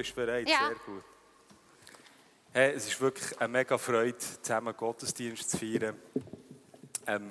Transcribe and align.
Bist 0.00 0.14
bereit, 0.14 0.48
Ja. 0.48 0.68
sehr 0.68 0.76
gut. 0.76 1.04
Hey, 2.54 2.72
es 2.72 2.86
ist 2.86 2.98
wirklich 3.02 3.38
eine 3.38 3.48
mega 3.48 3.76
Freude, 3.76 4.16
zusammen 4.16 4.74
Gottesdienst 4.74 5.50
zu 5.50 5.58
feiern. 5.58 6.00
Ähm, 7.06 7.30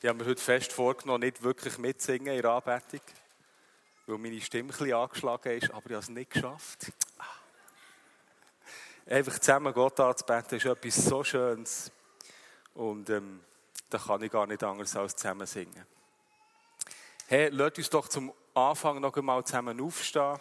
ich 0.00 0.08
habe 0.08 0.16
mir 0.16 0.30
heute 0.30 0.40
fest 0.40 0.72
vorgenommen, 0.72 1.24
nicht 1.24 1.42
wirklich 1.42 1.76
mitsingen 1.76 2.36
in 2.36 2.42
der 2.42 2.52
Anbetung, 2.52 3.00
weil 4.06 4.18
meine 4.18 4.40
Stimme 4.40 4.68
ein 4.68 4.78
bisschen 4.78 4.92
angeschlagen 4.94 5.58
ist, 5.58 5.70
aber 5.72 5.86
ich 5.86 5.92
habe 5.92 5.94
es 5.96 6.08
nicht 6.08 6.30
geschafft. 6.30 6.92
Einfach 9.06 9.38
zusammen 9.40 9.74
Gott 9.74 9.98
anzubeten 9.98 10.56
ist 10.58 10.66
etwas 10.66 10.94
so 11.04 11.24
Schönes 11.24 11.90
und 12.74 13.10
ähm, 13.10 13.40
da 13.90 13.98
kann 13.98 14.22
ich 14.22 14.30
gar 14.30 14.46
nicht 14.46 14.62
anders 14.62 14.94
als 14.94 15.16
zusammen 15.16 15.48
singen. 15.48 15.84
Hey, 17.26 17.48
lasst 17.48 17.78
uns 17.78 17.90
doch 17.90 18.06
zum 18.06 18.32
Anfang 18.54 19.00
noch 19.00 19.16
einmal 19.16 19.42
zusammen 19.44 19.80
aufstehen 19.80 20.38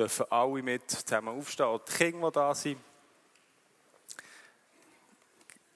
dürfen 0.00 0.26
alle 0.30 0.62
mit 0.62 0.90
zusammen 0.90 1.28
aufstehen, 1.28 1.66
auch 1.66 1.84
die 1.84 1.92
Kinder, 1.92 2.30
die 2.30 2.34
da 2.34 2.54
sind. 2.54 2.80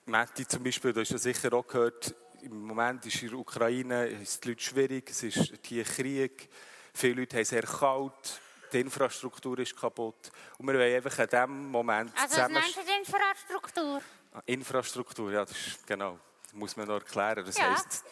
Matti 0.07 0.47
zum 0.47 0.63
Beispiel, 0.63 0.93
du 0.93 1.01
hast 1.01 1.11
ja 1.11 1.19
sicher 1.19 1.53
auch 1.53 1.67
gehört, 1.67 2.15
im 2.43 2.67
Moment 2.67 3.05
ist 3.07 3.23
in 3.23 3.31
der 3.31 3.39
Ukraine 3.39 4.07
ist 4.07 4.45
die 4.45 4.51
Leute 4.51 4.63
schwierig, 4.63 5.11
es 5.11 5.23
ist 5.23 5.53
hier 5.65 5.85
Krieg, 5.85 6.49
viele 6.93 7.21
Leute 7.21 7.37
haben 7.37 7.43
es 7.43 7.49
sehr 7.49 7.63
kalt, 7.63 8.41
die 8.73 8.81
Infrastruktur 8.81 9.59
ist 9.59 9.77
kaputt 9.77 10.31
und 10.59 10.67
wir 10.67 10.75
wollen 10.75 10.95
einfach 10.97 11.19
in 11.19 11.27
diesem 11.27 11.71
Moment 11.71 12.11
du? 12.11 12.17
Also, 12.17 12.25
was 12.25 12.31
zusammen... 12.35 12.55
meinst 12.55 12.77
du 12.77 12.81
die 12.83 12.99
Infrastruktur? 12.99 14.03
Ah, 14.33 14.43
Infrastruktur, 14.47 15.33
ja, 15.33 15.45
das 15.45 15.57
ist 15.57 15.87
genau. 15.87 16.19
Das 16.43 16.53
muss 16.53 16.77
man 16.77 16.87
noch 16.87 16.95
erklären. 16.95 17.45
Das 17.47 17.57
Ja. 17.57 17.71
heisst 17.71 18.05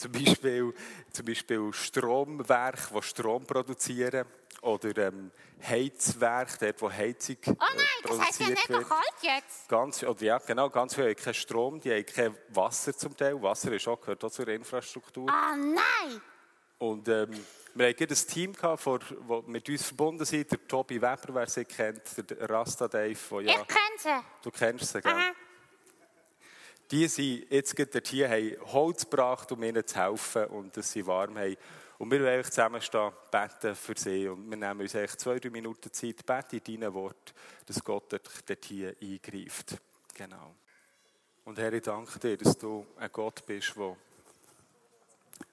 zum 0.00 0.12
Beispiel, 0.12 0.74
zum 1.12 1.26
Beispiel 1.26 1.72
Stromwerke, 1.72 2.94
die 2.94 3.02
Strom 3.02 3.44
produzieren, 3.44 4.26
oder 4.62 4.96
ähm, 4.98 5.30
Heizwerke, 5.66 6.58
dort, 6.66 6.82
wo 6.82 6.90
Heizung 6.90 7.36
Oh 7.46 7.54
nein, 7.58 7.78
äh, 7.78 8.08
das 8.08 8.20
heisst 8.20 8.40
ja 8.40 8.48
nicht 8.50 8.68
noch 8.68 8.88
kalt 8.88 9.14
jetzt. 9.22 9.68
Ganz, 9.68 10.02
oder 10.02 10.22
ja, 10.22 10.38
genau, 10.38 10.68
ganz 10.68 10.94
viele 10.94 11.08
haben 11.08 11.16
keinen 11.16 11.34
Strom, 11.34 11.80
die 11.80 11.90
haben 11.90 12.04
kein 12.04 12.36
Wasser 12.48 12.96
zum 12.96 13.16
Teil. 13.16 13.40
Wasser 13.42 13.72
ist 13.72 13.88
auch, 13.88 14.00
gehört 14.00 14.22
auch 14.22 14.30
zur 14.30 14.48
Infrastruktur. 14.48 15.28
Ah 15.30 15.56
nein! 15.56 16.20
Und 16.78 17.08
ähm, 17.08 17.30
wir 17.74 17.88
hatten 17.88 18.08
ein 18.08 18.14
Team, 18.14 18.52
gehabt, 18.52 18.82
vor, 18.82 18.98
das 18.98 19.46
mit 19.46 19.68
uns 19.68 19.86
verbunden 19.86 20.24
sind. 20.24 20.50
Der 20.50 20.66
Tobi 20.66 20.96
Weber, 20.96 21.28
wer 21.28 21.46
sie 21.46 21.64
kennt, 21.64 22.02
der 22.30 22.50
Rasta 22.50 22.88
Dave, 22.88 23.16
der 23.30 23.40
ja, 23.40 23.60
Ich 23.60 23.68
kenne 23.68 23.98
sie. 23.98 24.24
du 24.42 24.50
kennst 24.50 24.92
sie, 24.92 25.00
gell? 25.00 25.12
Aha. 25.12 25.32
Die 26.90 27.06
sind 27.06 27.46
jetzt 27.50 27.76
gerade 27.76 28.02
hier, 28.04 28.28
haben 28.28 28.56
Holz 28.72 29.08
gebracht, 29.08 29.52
um 29.52 29.62
ihnen 29.62 29.86
zu 29.86 29.96
helfen 29.96 30.46
und 30.46 30.76
dass 30.76 30.90
sie 30.90 31.06
warm 31.06 31.38
haben. 31.38 31.56
Und 31.98 32.10
wir 32.10 32.20
wollen 32.20 32.42
zusammenstehen, 32.42 33.12
beten 33.30 33.76
für 33.76 33.94
sie. 33.96 34.26
Und 34.26 34.50
wir 34.50 34.56
nehmen 34.56 34.80
uns 34.80 34.96
eigentlich 34.96 35.16
zwei, 35.16 35.38
drei 35.38 35.50
Minuten 35.50 35.92
Zeit, 35.92 36.26
beten 36.26 36.56
in 36.56 36.80
deinem 36.80 36.94
Wort, 36.94 37.32
dass 37.66 37.84
Gott 37.84 38.12
dort, 38.12 38.64
hier 38.64 38.96
eingreift. 39.00 39.76
Genau. 40.14 40.54
Und 41.44 41.58
Herr, 41.58 41.72
ich 41.72 41.82
danke 41.82 42.18
dir, 42.18 42.36
dass 42.36 42.58
du 42.58 42.86
ein 42.96 43.10
Gott 43.12 43.44
bist, 43.46 43.76
wo, 43.76 43.96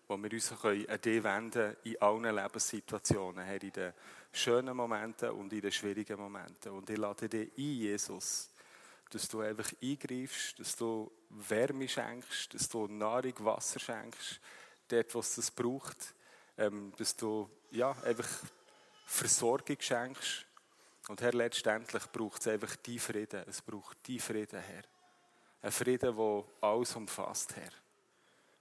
wo 0.07 0.17
wir 0.17 0.31
uns 0.31 0.53
können 0.59 0.89
an 0.89 1.01
dich 1.01 1.23
wenden 1.23 1.75
in 1.83 2.01
allen 2.01 2.35
Lebenssituationen, 2.35 3.45
Herr, 3.45 3.61
in 3.61 3.71
den 3.71 3.93
schönen 4.31 4.75
Momenten 4.75 5.29
und 5.31 5.53
in 5.53 5.61
den 5.61 5.71
schwierigen 5.71 6.17
Momenten. 6.17 6.71
Und 6.71 6.89
ich 6.89 6.97
lade 6.97 7.29
dich 7.29 7.51
ein, 7.57 7.63
Jesus, 7.63 8.49
dass 9.11 9.27
du 9.27 9.41
einfach 9.41 9.71
eingreifst, 9.81 10.59
dass 10.59 10.75
du 10.75 11.11
Wärme 11.29 11.87
schenkst, 11.87 12.53
dass 12.53 12.69
du 12.69 12.87
Nahrung, 12.87 13.33
Wasser 13.39 13.79
schenkst, 13.79 14.39
dort, 14.87 15.13
wo 15.13 15.19
es 15.19 15.51
braucht, 15.51 16.13
ähm, 16.57 16.93
dass 16.97 17.15
du 17.15 17.49
ja, 17.71 17.91
einfach 18.03 18.27
Versorgung 19.05 19.77
schenkst. 19.79 20.45
Und 21.07 21.21
Herr, 21.21 21.33
letztendlich 21.33 22.05
braucht 22.11 22.41
es 22.41 22.47
einfach 22.47 22.75
die 22.77 22.99
Frieden. 22.99 23.43
Es 23.47 23.61
braucht 23.61 23.97
die 24.07 24.19
Frieden, 24.19 24.59
Herr. 24.59 24.83
Ein 25.61 25.71
Frieden, 25.71 26.15
der 26.15 26.43
alles 26.61 26.95
umfasst, 26.95 27.55
Herr. 27.55 27.71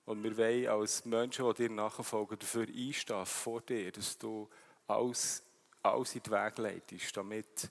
Und 0.05 0.23
wir 0.23 0.37
wollen 0.37 0.69
als 0.69 1.05
Menschen, 1.05 1.49
die 1.49 1.69
dir 1.69 1.71
nachfolgen, 1.71 2.39
dafür 2.39 2.67
einstehen, 2.69 3.27
vor 3.27 3.61
dir, 3.61 3.91
dass 3.91 4.17
du 4.17 4.49
alles, 4.87 5.43
alles 5.83 6.15
in 6.15 6.23
den 6.23 6.33
Weg 6.33 6.59
leitest, 6.59 7.17
damit, 7.17 7.71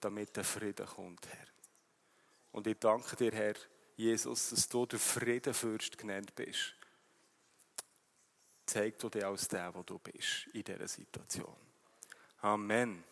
damit 0.00 0.34
der 0.34 0.44
Frieden 0.44 0.86
kommt, 0.86 1.26
Herr. 1.26 1.46
Und 2.52 2.66
ich 2.66 2.78
danke 2.78 3.16
dir, 3.16 3.32
Herr 3.32 3.54
Jesus, 3.98 4.50
dass 4.50 4.68
du 4.68 4.86
der 4.86 5.00
Friedenfürst 5.00 5.98
genannt 5.98 6.32
bist. 6.36 6.72
Zeig 8.64 8.96
du 9.00 9.08
dir 9.08 9.26
als 9.26 9.48
der, 9.48 9.74
wo 9.74 9.82
du 9.82 9.98
bist 9.98 10.46
in 10.52 10.62
dieser 10.62 10.86
Situation. 10.86 11.56
Amen. 12.40 13.02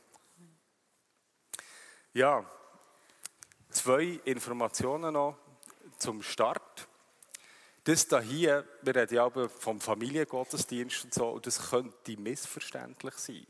Ja, 2.12 2.48
zwei 3.68 4.20
Informationen 4.24 5.14
noch 5.14 5.36
zum 5.98 6.22
Start. 6.22 6.86
Das 7.82 8.06
da 8.06 8.20
hier, 8.20 8.64
wir 8.82 8.94
reden 8.94 9.14
ja 9.16 9.24
aber 9.24 9.48
vom 9.48 9.80
Familiengottesdienst 9.80 11.04
und 11.04 11.14
so, 11.14 11.30
und 11.30 11.46
das 11.46 11.70
könnte 11.70 12.16
missverständlich 12.16 13.14
sein. 13.14 13.46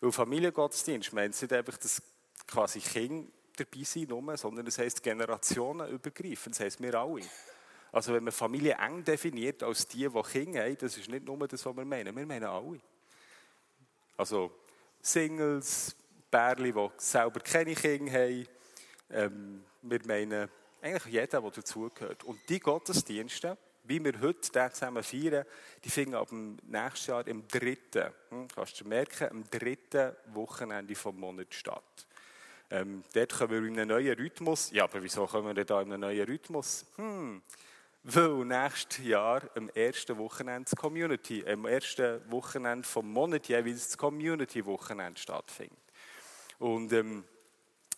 Weil 0.00 0.12
Familiengottesdienst 0.12 1.12
meint 1.12 1.40
nicht 1.40 1.52
einfach, 1.52 1.76
dass 1.76 2.00
quasi 2.46 2.80
Kinder 2.80 3.30
dabei 3.56 4.06
nur, 4.08 4.36
sondern 4.36 4.66
es 4.66 4.78
heisst 4.78 5.02
generationenübergreifend, 5.02 6.54
das 6.54 6.60
heisst 6.60 6.80
wir 6.80 6.94
alle. 6.94 7.22
Also 7.92 8.12
wenn 8.12 8.24
man 8.24 8.32
Familie 8.32 8.74
eng 8.74 9.04
definiert 9.04 9.62
als 9.62 9.86
die, 9.88 10.08
die 10.08 10.22
Kinder 10.22 10.64
haben, 10.64 10.78
das 10.78 10.96
ist 10.96 11.08
nicht 11.08 11.24
nur 11.24 11.48
das, 11.48 11.64
was 11.64 11.76
wir 11.76 11.84
meinen, 11.84 12.14
wir 12.14 12.26
meinen 12.26 12.44
alle. 12.44 12.80
Also 14.16 14.52
Singles, 15.00 15.96
Pärchen, 16.30 16.74
die 16.74 16.88
selber 16.98 17.40
keine 17.40 17.74
Kinder 17.74 18.12
haben, 18.12 18.46
ähm, 19.10 19.64
wir 19.82 20.00
meinen 20.06 20.48
eigentlich 20.82 21.12
jeden, 21.12 21.30
der 21.30 21.40
dazugehört. 21.40 22.24
Und 22.24 22.40
die 22.48 22.60
Gottesdienste, 22.60 23.56
wie 23.84 24.02
wir 24.04 24.20
heute 24.20 24.50
den 24.50 24.72
zusammen 24.72 25.02
feiern, 25.02 25.44
die 25.84 25.90
finden 25.90 26.14
ab 26.14 26.28
dem 26.28 26.58
nächsten 26.66 27.10
Jahr 27.10 27.26
im 27.26 27.46
dritten, 27.46 28.12
hm, 28.30 28.48
kannst 28.48 28.80
du 28.80 28.84
merken, 28.84 29.28
im 29.30 29.48
dritten 29.48 30.12
Wochenende 30.34 30.94
vom 30.94 31.18
Monat 31.18 31.54
statt. 31.54 32.06
Ähm, 32.70 33.04
dort 33.12 33.32
kommen 33.32 33.50
wir 33.50 33.58
in 33.58 33.78
einen 33.78 33.88
neuen 33.88 34.16
Rhythmus. 34.16 34.70
Ja, 34.72 34.84
aber 34.84 35.02
wieso 35.02 35.26
kommen 35.26 35.54
wir 35.54 35.64
da 35.64 35.82
in 35.82 35.92
einen 35.92 36.00
neuen 36.00 36.26
Rhythmus? 36.26 36.84
Hm, 36.96 37.42
weil 38.02 38.44
nächstes 38.44 39.04
Jahr 39.04 39.42
am 39.54 39.68
ersten 39.70 40.16
Wochenende 40.18 40.70
das 40.70 40.76
Community, 40.76 41.44
am 41.46 41.64
ersten 41.66 42.20
Wochenende 42.30 42.86
vom 42.86 43.12
Monat 43.12 43.48
jeweils 43.48 43.88
das 43.88 43.98
Community-Wochenende 43.98 45.20
stattfindet. 45.20 45.78
Und 46.58 46.92
ähm, 46.92 47.24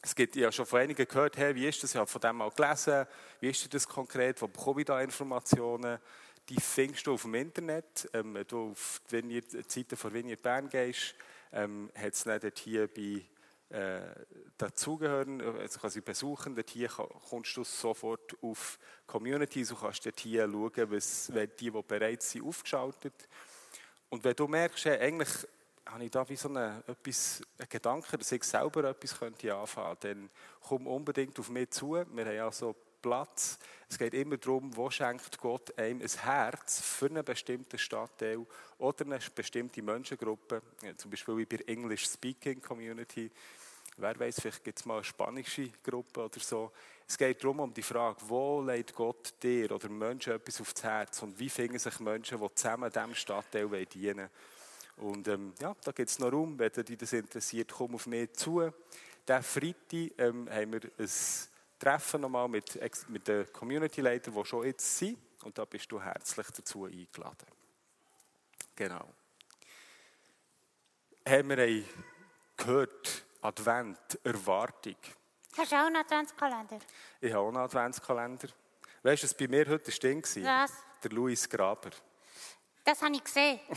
es 0.02 0.14
gibt 0.14 0.36
ja 0.36 0.52
schon 0.52 0.66
von 0.66 0.80
einigen 0.80 1.06
gehört, 1.06 1.36
hey, 1.36 1.54
wie 1.54 1.66
ist 1.66 1.82
das? 1.82 1.90
Ich 1.90 1.96
habe 1.96 2.06
von 2.06 2.20
dem 2.20 2.36
mal 2.36 2.50
gelesen. 2.50 3.06
Wie 3.40 3.50
ist 3.50 3.72
das 3.72 3.88
konkret? 3.88 4.40
Wo 4.40 4.48
bekomme 4.48 4.80
ich 4.80 4.86
da 4.86 5.00
Informationen? 5.00 5.98
Die 6.48 6.60
findest 6.60 7.06
du 7.06 7.14
auf 7.14 7.22
dem 7.22 7.34
Internet. 7.34 8.08
Ähm, 8.12 8.38
du 8.46 8.70
auf 8.70 9.00
die 9.10 9.42
Seite 9.66 9.96
von 9.96 10.12
Vineyard 10.12 10.42
Bern 10.42 10.68
gehst, 10.68 11.14
ähm, 11.52 11.90
hat 11.94 12.12
es 12.12 12.24
dort 12.24 12.58
hier 12.58 12.86
bei 12.86 13.22
äh, 13.70 14.00
dazugehören, 14.56 15.40
also 15.40 15.78
quasi 15.78 16.00
besuchen, 16.00 16.54
dort 16.54 16.70
hier 16.70 16.88
kommst 16.88 17.56
du 17.56 17.64
sofort 17.64 18.36
auf 18.42 18.78
Communities 19.06 19.72
und 19.72 19.80
kannst 19.80 20.06
dort 20.06 20.20
hier 20.20 20.48
schauen, 20.50 20.90
was, 20.90 21.30
die, 21.34 21.70
die 21.70 21.70
bereit 21.70 22.22
sind, 22.22 22.44
aufgeschaltet. 22.44 23.28
Und 24.08 24.24
wenn 24.24 24.34
du 24.34 24.48
merkst, 24.48 24.86
hey, 24.86 24.98
eigentlich 24.98 25.28
habe 25.84 26.04
ich 26.04 26.10
da 26.10 26.28
wie 26.28 26.36
so 26.36 26.48
eine, 26.48 26.82
etwas, 26.86 27.42
einen 27.58 27.68
Gedanken, 27.68 28.18
dass 28.18 28.32
ich 28.32 28.44
selber 28.44 28.84
etwas 28.84 29.18
könnte 29.18 29.54
anfangen 29.54 29.98
könnte, 30.00 30.08
dann 30.08 30.30
komm 30.60 30.86
unbedingt 30.86 31.38
auf 31.38 31.48
mich 31.50 31.70
zu. 31.70 31.92
Wir 31.92 32.04
haben 32.04 32.40
also 32.40 32.74
Platz. 33.08 33.58
Es 33.88 33.96
geht 33.96 34.12
immer 34.12 34.36
darum, 34.36 34.76
wo 34.76 34.90
schenkt 34.90 35.38
Gott 35.38 35.78
einem 35.78 36.02
ein 36.02 36.08
Herz 36.08 36.82
für 36.82 37.06
einen 37.06 37.24
bestimmten 37.24 37.78
Stadtteil 37.78 38.44
oder 38.76 39.06
eine 39.06 39.18
bestimmte 39.34 39.80
Menschengruppe, 39.80 40.60
zum 40.98 41.10
Beispiel 41.10 41.38
wie 41.38 41.46
bei 41.46 41.56
der 41.56 41.70
English 41.70 42.04
Speaking 42.04 42.60
Community. 42.60 43.30
Wer 43.96 44.20
weiß, 44.20 44.40
vielleicht 44.42 44.62
gibt 44.62 44.78
es 44.78 44.84
mal 44.84 44.96
eine 44.96 45.04
spanische 45.04 45.70
Gruppe 45.82 46.26
oder 46.26 46.38
so. 46.38 46.70
Es 47.06 47.16
geht 47.16 47.42
darum, 47.42 47.60
um 47.60 47.72
die 47.72 47.82
Frage, 47.82 48.18
wo 48.28 48.60
legt 48.60 48.94
Gott 48.94 49.32
dir 49.42 49.72
oder 49.72 49.88
Menschen 49.88 50.34
etwas 50.34 50.60
aufs 50.60 50.82
Herz 50.82 51.22
und 51.22 51.38
wie 51.38 51.48
finden 51.48 51.78
sich 51.78 51.98
Menschen, 52.00 52.38
die 52.38 52.54
zusammen 52.54 52.92
diesem 52.92 53.14
Stadtteil 53.14 53.86
dienen 53.86 54.28
wollen. 54.98 55.12
Und 55.14 55.28
ähm, 55.28 55.54
ja, 55.62 55.74
da 55.82 55.92
gibt 55.92 56.10
es 56.10 56.18
noch 56.18 56.30
Raum, 56.30 56.58
wenn 56.58 56.70
dich 56.72 56.98
das 56.98 57.14
interessiert, 57.14 57.72
komm 57.72 57.94
auf 57.94 58.06
mich 58.06 58.34
zu. 58.34 58.70
Diesen 59.26 59.42
Freitag 59.42 60.18
ähm, 60.18 60.50
haben 60.50 60.72
wir 60.74 60.80
ein 60.98 61.08
Treffen 61.78 62.20
nochmal 62.20 62.48
mit, 62.48 62.78
mit 63.08 63.28
den 63.28 63.52
Community-Leitern, 63.52 64.34
die 64.34 64.44
schon 64.44 64.66
jetzt 64.66 64.98
sind. 64.98 65.18
Und 65.44 65.56
da 65.56 65.64
bist 65.64 65.90
du 65.90 66.00
herzlich 66.00 66.46
dazu 66.48 66.84
eingeladen. 66.84 67.46
Genau. 68.74 69.08
Haben 71.26 71.48
wir 71.50 71.84
gehört, 72.56 73.24
Advent, 73.42 74.18
Erwartung. 74.24 74.96
Hast 75.56 75.72
du 75.72 75.76
auch 75.76 75.86
einen 75.86 75.96
Adventskalender? 75.96 76.78
Ich 77.20 77.32
habe 77.32 77.42
auch 77.42 77.48
einen 77.48 77.56
Adventskalender. 77.58 78.48
Weißt 79.02 79.22
du, 79.22 79.26
was 79.26 79.34
bei 79.34 79.48
mir 79.48 79.66
heute 79.68 79.90
ein 79.90 80.00
Ding 80.00 80.24
war? 80.24 80.64
Was? 80.64 80.72
Der 81.02 81.10
Louis 81.10 81.48
Graber. 81.48 81.90
Das 82.84 83.02
habe 83.02 83.14
ich 83.14 83.24
gesehen. 83.24 83.60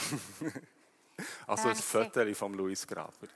Also 1.45 1.67
ein 1.67 1.75
Danke. 1.75 1.83
Foto 1.83 2.33
vom 2.33 2.55
Louis 2.55 2.87
Graber. 2.87 3.27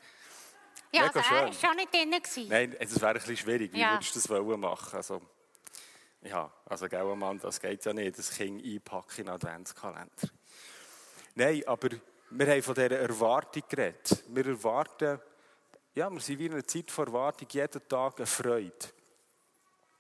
Ja, 0.96 1.08
Mega 1.08 1.20
also 1.20 1.36
er 1.36 1.46
war 1.46 1.54
schon 1.54 1.76
nicht 1.76 1.94
drin. 1.94 2.12
gewesen. 2.12 2.48
Nein, 2.48 2.76
es 2.80 2.96
wäre 3.02 3.08
ein 3.10 3.14
bisschen 3.16 3.38
schwierig. 3.38 3.74
Wie 3.74 3.80
Ja. 3.80 3.94
würdest 3.94 4.16
du 4.16 4.20
das 4.20 4.30
wollen 4.30 4.60
machen? 4.60 4.96
Also, 4.96 5.22
ja, 6.22 6.52
also, 6.66 6.88
gell, 6.88 7.16
Mann, 7.16 7.40
das 7.40 7.60
geht 7.60 7.84
ja 7.86 7.94
nicht, 7.94 8.18
das 8.18 8.32
Kind 8.32 8.64
einpacken 8.64 9.22
in 9.22 9.28
einen 9.30 9.36
Adventskalender. 9.36 10.30
Nein, 11.36 11.64
aber 11.68 11.90
wir 12.30 12.48
haben 12.48 12.64
von 12.64 12.74
dieser 12.76 13.00
Erwartung 13.00 13.64
geredet. 13.68 14.24
Wir 14.30 14.46
erwarten, 14.48 15.20
ja, 15.94 16.10
wir 16.10 16.20
sind 16.20 16.40
wie 16.40 16.46
in 16.48 16.54
einer 16.54 16.66
Zeit 16.66 16.90
von 16.90 17.08
Erwartung, 17.08 17.48
jeden 17.52 17.88
Tag 17.88 18.18
eine 18.18 18.26
Freude. 18.26 18.74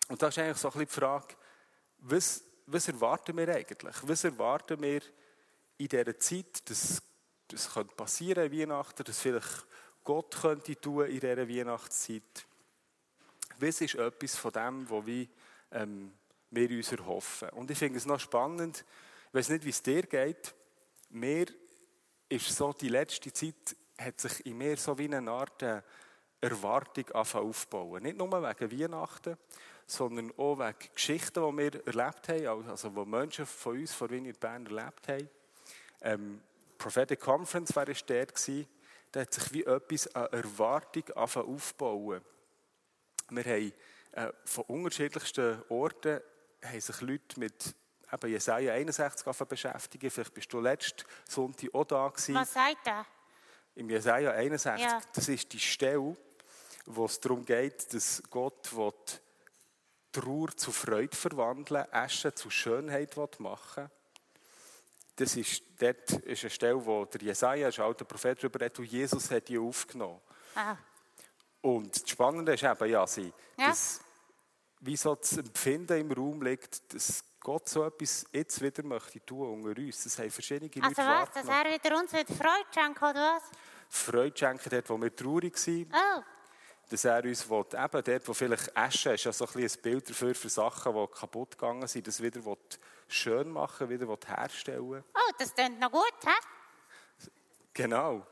Und 0.08 0.22
da 0.22 0.28
ist 0.28 0.38
eigentlich 0.40 0.58
so 0.58 0.68
ein 0.70 0.74
bisschen 0.74 0.88
die 0.88 0.94
Frage, 0.94 1.36
was, 2.00 2.44
was 2.68 2.88
erwarten 2.88 3.38
wir 3.38 3.50
eigentlich? 3.50 3.96
Was 4.04 4.24
erwarten 4.24 4.82
wir 4.82 5.02
in 5.78 5.88
dieser 5.88 6.18
Zeit, 6.20 6.70
dass 6.70 7.02
das 7.48 7.72
könnte 7.74 7.96
passieren 7.96 8.52
Weihnachten, 8.52 9.04
dass 9.04 9.20
vielleicht 9.20 9.66
Gott 10.06 10.40
könnte 10.40 10.80
tun 10.80 11.08
in 11.08 11.20
dieser 11.20 11.50
Weihnachtszeit? 11.50 12.46
Was 13.60 13.82
ist 13.82 13.96
etwas 13.96 14.36
von 14.36 14.52
dem, 14.52 14.90
was 14.90 15.06
wir, 15.06 15.28
ähm, 15.72 16.14
wir 16.52 16.70
uns 16.70 16.92
erhoffen? 16.92 17.50
Und 17.50 17.72
ich 17.72 17.78
finde 17.78 17.98
es 17.98 18.06
noch 18.06 18.20
spannend, 18.20 18.86
ich 19.30 19.34
weiß 19.34 19.50
nicht, 19.50 19.66
wie 19.66 19.70
es 19.70 19.82
dir 19.82 20.04
geht, 20.04 20.54
mir 21.10 21.48
ist 22.30 22.56
so, 22.56 22.72
die 22.72 22.90
letzte 22.90 23.34
Zeit 23.34 23.76
hat 23.98 24.22
sich 24.22 24.46
in 24.46 24.58
mir 24.58 24.78
so 24.78 24.98
wie 24.98 25.14
eine 25.14 25.32
Art 25.32 25.64
äh, 25.64 25.82
Erwartung 26.40 27.10
aufzubauen. 27.12 28.04
Nicht 28.04 28.18
nur 28.18 28.30
wegen 28.32 28.80
Weihnachten, 28.80 29.38
sondern 29.88 30.32
auch 30.38 30.60
wegen 30.60 30.94
Geschichten, 30.94 31.44
die 31.50 31.58
wir 31.58 31.88
erlebt 31.88 32.30
haben, 32.30 32.70
also 32.70 32.90
die 32.90 33.10
Menschen 33.10 33.46
von 33.48 33.80
uns, 33.80 33.94
von 33.94 34.10
Vineyard 34.10 34.40
Bern 34.40 34.66
erlebt 34.68 35.08
haben. 35.08 35.30
Ähm, 36.02 36.42
Prophetic 36.78 37.20
Conference 37.20 37.76
war 37.76 37.88
es 37.90 38.06
dort 38.06 38.36
gewesen. 38.36 38.68
Da 39.16 39.22
hat 39.22 39.34
sich 39.34 39.54
wie 39.54 39.64
etwas 39.64 40.14
an 40.14 40.28
Erwartung 40.34 41.10
aufzubauen. 41.14 42.22
Wir 43.30 43.44
haben 43.46 43.74
äh, 44.12 44.34
von 44.44 44.66
unterschiedlichsten 44.66 45.64
Orten 45.70 46.20
haben 46.62 46.82
sich 46.82 47.00
Leute 47.00 47.40
mit 47.40 47.74
eben 48.12 48.30
Jesaja 48.30 48.74
61 48.74 49.26
angefangen 49.26 49.48
beschäftigen. 49.48 50.12
Vielleicht 50.12 50.34
bist 50.34 50.52
du 50.52 50.60
letzten 50.60 51.06
Sonntag 51.30 51.74
auch 51.74 51.86
da 51.86 52.10
gewesen. 52.10 52.36
Was 52.36 52.54
sagt 52.54 52.88
er? 52.88 53.06
Im 53.76 53.90
Jesaja 53.90 54.32
61, 54.32 54.86
Ja. 54.86 55.02
das 55.14 55.30
ist 55.30 55.54
die 55.54 55.60
Stelle, 55.62 56.18
wo 56.86 57.06
es 57.06 57.18
darum 57.18 57.46
geht, 57.46 57.94
dass 57.94 58.22
Gott 58.30 58.76
will 58.76 58.92
Trauer 60.12 60.50
zu 60.58 60.74
Freude 60.74 61.16
verwandeln, 61.16 61.86
Asche 61.90 62.36
zu 62.36 62.50
Schönheit 62.50 63.16
will 63.16 63.30
machen 63.40 63.90
Das 65.16 65.36
ist, 65.38 65.64
dort 65.80 66.12
ist 66.12 66.44
eine 66.44 66.50
Stelle, 66.50 66.86
wo 66.86 67.06
der 67.06 67.22
Jesaja, 67.22 67.70
ein 67.70 67.80
alter 67.82 68.06
Prophet, 68.06 68.38
darüber 68.40 68.60
redet, 68.60 68.80
und 68.80 68.86
Jesus 68.86 69.32
hat 69.32 69.48
die 69.48 69.58
aufgenommen. 69.58 70.20
Ah, 70.56 70.76
Und 71.62 71.96
das 72.02 72.10
Spannende 72.10 72.54
ist 72.54 72.64
eben, 72.64 72.90
ja, 72.90 73.08
sie, 73.08 73.32
Ja. 73.58 73.70
dass 73.70 74.02
wie 74.82 74.98
so 74.98 75.16
das 75.16 75.38
Empfinden 75.38 75.98
im 76.00 76.12
Raum 76.12 76.42
liegt, 76.42 76.94
dass 76.94 77.24
Gott 77.40 77.68
so 77.70 77.84
etwas 77.86 78.26
jetzt 78.32 78.62
wieder 78.62 78.84
möchte 78.84 79.24
tun 79.26 79.64
unter 79.66 79.80
uns. 79.82 80.04
Das 80.04 80.20
haben 80.20 80.30
verschiedene 80.30 80.70
also 80.84 81.02
Leute 81.02 81.12
was, 81.12 81.32
dass 81.32 81.48
er 81.48 81.66
wieder 81.74 81.98
uns 81.98 82.12
wieder 82.14 82.34
Freude 82.34 82.68
schenkt, 82.74 82.98
oder 83.02 83.36
was? 83.38 83.44
Freude 83.90 84.38
schenken, 84.38 84.70
dort, 84.70 84.90
wo 84.90 85.02
wir 85.02 85.16
traurig 85.16 85.58
sind. 85.58 85.92
Oh, 85.94 86.22
dass 86.90 87.06
er 87.06 87.24
uns 87.24 87.50
will, 87.50 87.66
eben 87.74 88.04
dort, 88.04 88.28
wo 88.28 88.34
vielleicht 88.34 88.76
Asche 88.78 89.14
ist, 89.14 89.24
ja 89.24 89.34
so 89.34 89.46
ein, 89.46 89.54
bisschen 89.54 89.80
ein 89.80 89.84
Bild 89.84 90.10
dafür 90.10 90.36
für 90.36 90.50
Sachen, 90.50 90.94
die 90.94 91.08
kaputt 91.08 91.52
gegangen 91.52 91.88
sind, 91.88 92.08
das 92.08 92.22
wieder 92.22 92.44
will 92.46 92.58
schön 93.08 93.50
machen, 93.50 93.90
wieder 93.90 94.08
will 94.08 94.18
herstellen. 94.26 95.04
oh, 95.14 95.32
das 95.38 95.54
klingt 95.54 95.80
noch 95.80 95.92
gut, 95.92 96.14
hä? 96.24 97.28
Genau. 97.74 98.26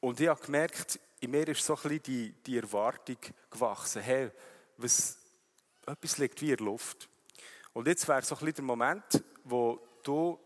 Und 0.00 0.20
ich 0.20 0.28
habe 0.28 0.40
gemerkt, 0.40 0.98
in 1.20 1.30
mir 1.30 1.48
ist 1.48 1.64
so 1.64 1.74
ein 1.74 1.82
bisschen 1.82 2.02
die, 2.02 2.32
die 2.32 2.58
Erwartung 2.58 3.16
gewachsen. 3.50 4.02
Hey, 4.02 4.30
was, 4.76 5.18
etwas 5.86 6.18
liegt 6.18 6.40
wie 6.40 6.50
in 6.50 6.56
der 6.56 6.66
Luft. 6.66 7.08
Und 7.72 7.86
jetzt 7.86 8.06
wäre 8.08 8.22
so 8.22 8.34
ein 8.34 8.38
bisschen 8.40 8.54
der 8.56 8.64
Moment, 8.64 9.24
wo 9.44 9.80
du 10.02 10.38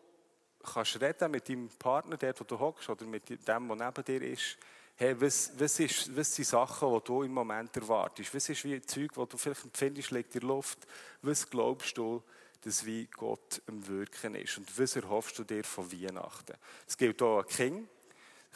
kannst 0.63 1.01
reden 1.01 1.31
mit 1.31 1.49
deinem 1.49 1.69
Partner, 1.69 2.17
dort, 2.17 2.41
wo 2.41 2.45
du 2.45 2.59
hockst, 2.59 2.89
oder 2.89 3.07
mit 3.07 3.29
dem, 3.29 3.39
der 3.47 3.59
neben 3.59 4.05
dir 4.05 4.23
ist. 4.23 4.57
Hey, 5.03 5.19
was, 5.19 5.51
was, 5.59 5.81
ist, 5.81 6.15
was 6.15 6.35
sind 6.35 6.45
Sachen, 6.45 6.93
die 6.93 7.05
du 7.05 7.23
im 7.23 7.33
Moment 7.33 7.75
erwartest? 7.75 8.35
Was 8.35 8.51
ist 8.51 8.63
wie 8.65 8.79
Zeug, 8.83 9.11
das 9.15 9.29
du 9.31 9.39
vielleicht 9.39 9.65
empfindest, 9.65 10.11
liegt 10.11 10.35
in 10.35 10.43
der 10.43 10.49
Luft? 10.51 10.87
Was 11.23 11.49
glaubst 11.49 11.97
du, 11.97 12.23
dass 12.61 12.85
wie 12.85 13.07
Gott 13.07 13.63
am 13.67 13.87
Wirken 13.89 14.35
ist? 14.35 14.59
Und 14.59 14.79
was 14.79 14.97
erhoffst 14.97 15.39
du 15.39 15.45
dir 15.45 15.65
von 15.65 15.91
Weihnachten? 15.91 16.53
Es 16.87 16.99
gilt 16.99 17.23
auch 17.23 17.39
an 17.39 17.47
King. 17.47 17.89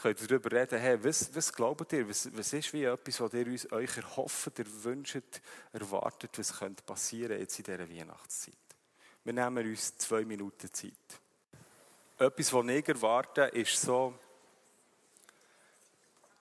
Könnt 0.02 0.20
ihr 0.20 0.26
darüber 0.26 0.52
reden, 0.52 0.78
hey, 0.78 1.02
was, 1.02 1.34
was 1.34 1.50
glaubt 1.50 1.90
ihr? 1.94 2.06
Was, 2.06 2.28
was 2.36 2.52
ist 2.52 2.74
wie 2.74 2.84
etwas, 2.84 3.20
was 3.22 3.32
ihr 3.32 3.46
uns, 3.46 3.72
euch 3.72 3.96
erhofft, 3.96 4.58
ihr 4.58 4.84
wünscht, 4.84 5.40
erwartet, 5.72 6.38
was 6.38 6.58
könnte 6.58 6.82
passieren 6.82 7.38
jetzt 7.38 7.58
in 7.58 7.64
dieser 7.64 7.88
Weihnachtszeit? 7.88 8.54
Wir 9.24 9.32
nehmen 9.32 9.66
uns 9.66 9.96
zwei 9.96 10.26
Minuten 10.26 10.70
Zeit. 10.70 10.92
Etwas, 12.18 12.52
was 12.52 12.66
ich 12.66 12.86
erwarte, 12.86 13.44
ist 13.44 13.80
so, 13.80 14.12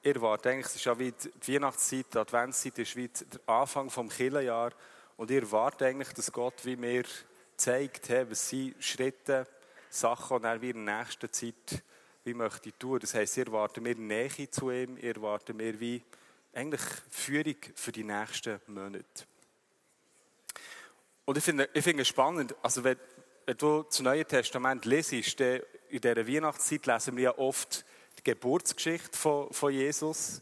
ich 0.03 0.15
erwarte 0.15 0.49
eigentlich, 0.49 0.65
es 0.65 0.75
ist 0.75 0.85
ja 0.85 0.99
wie 0.99 1.13
die 1.13 1.53
Weihnachtszeit, 1.53 2.13
die 2.13 2.17
Adventszeit 2.17 2.77
ist 2.77 2.95
wie 2.97 3.07
der 3.07 3.39
Anfang 3.47 3.87
des 3.87 4.17
Kirchenjahr 4.17 4.71
und 5.15 5.31
ich 5.31 5.37
erwarte 5.37 5.85
eigentlich, 5.85 6.09
dass 6.09 6.31
Gott 6.31 6.65
wie 6.65 6.75
mir 6.75 7.03
zeigt, 7.55 8.09
hey, 8.09 8.29
was 8.29 8.49
sind 8.49 8.75
Schritte, 8.83 9.47
Sachen, 9.89 10.41
die 10.41 10.45
er 10.45 10.61
wie 10.61 10.71
in 10.71 10.85
der 10.85 10.97
nächsten 10.97 11.31
Zeit 11.31 11.83
wie 12.25 12.33
möchte 12.33 12.69
ich 12.69 12.75
tun. 12.75 12.99
Das 12.99 13.13
heisst, 13.13 13.37
ich 13.37 13.47
erwarte 13.47 13.79
mir 13.79 13.95
Nähe 13.95 14.49
zu 14.49 14.71
ihm, 14.71 14.97
ich 14.97 15.03
erwarte 15.03 15.53
mir 15.53 15.79
wie 15.79 16.01
eigentlich 16.53 16.81
Führung 17.09 17.55
für 17.75 17.91
die 17.91 18.03
nächsten 18.03 18.59
Monate. 18.67 19.25
Und 21.25 21.37
ich 21.37 21.43
finde, 21.43 21.69
ich 21.73 21.83
finde 21.83 22.01
es 22.01 22.09
spannend, 22.09 22.55
also 22.61 22.83
wenn, 22.83 22.97
wenn 23.45 23.57
du 23.57 23.83
das 23.83 24.01
Neue 24.01 24.25
Testament 24.25 24.83
lesest, 24.83 25.39
in 25.39 25.61
dieser 25.91 26.27
Weihnachtszeit 26.27 26.85
lesen 26.85 27.15
wir 27.15 27.23
ja 27.23 27.37
oft 27.37 27.85
die 28.25 28.31
Geburtsgeschichte 28.31 29.17
von, 29.17 29.51
von 29.51 29.71
Jesus. 29.73 30.41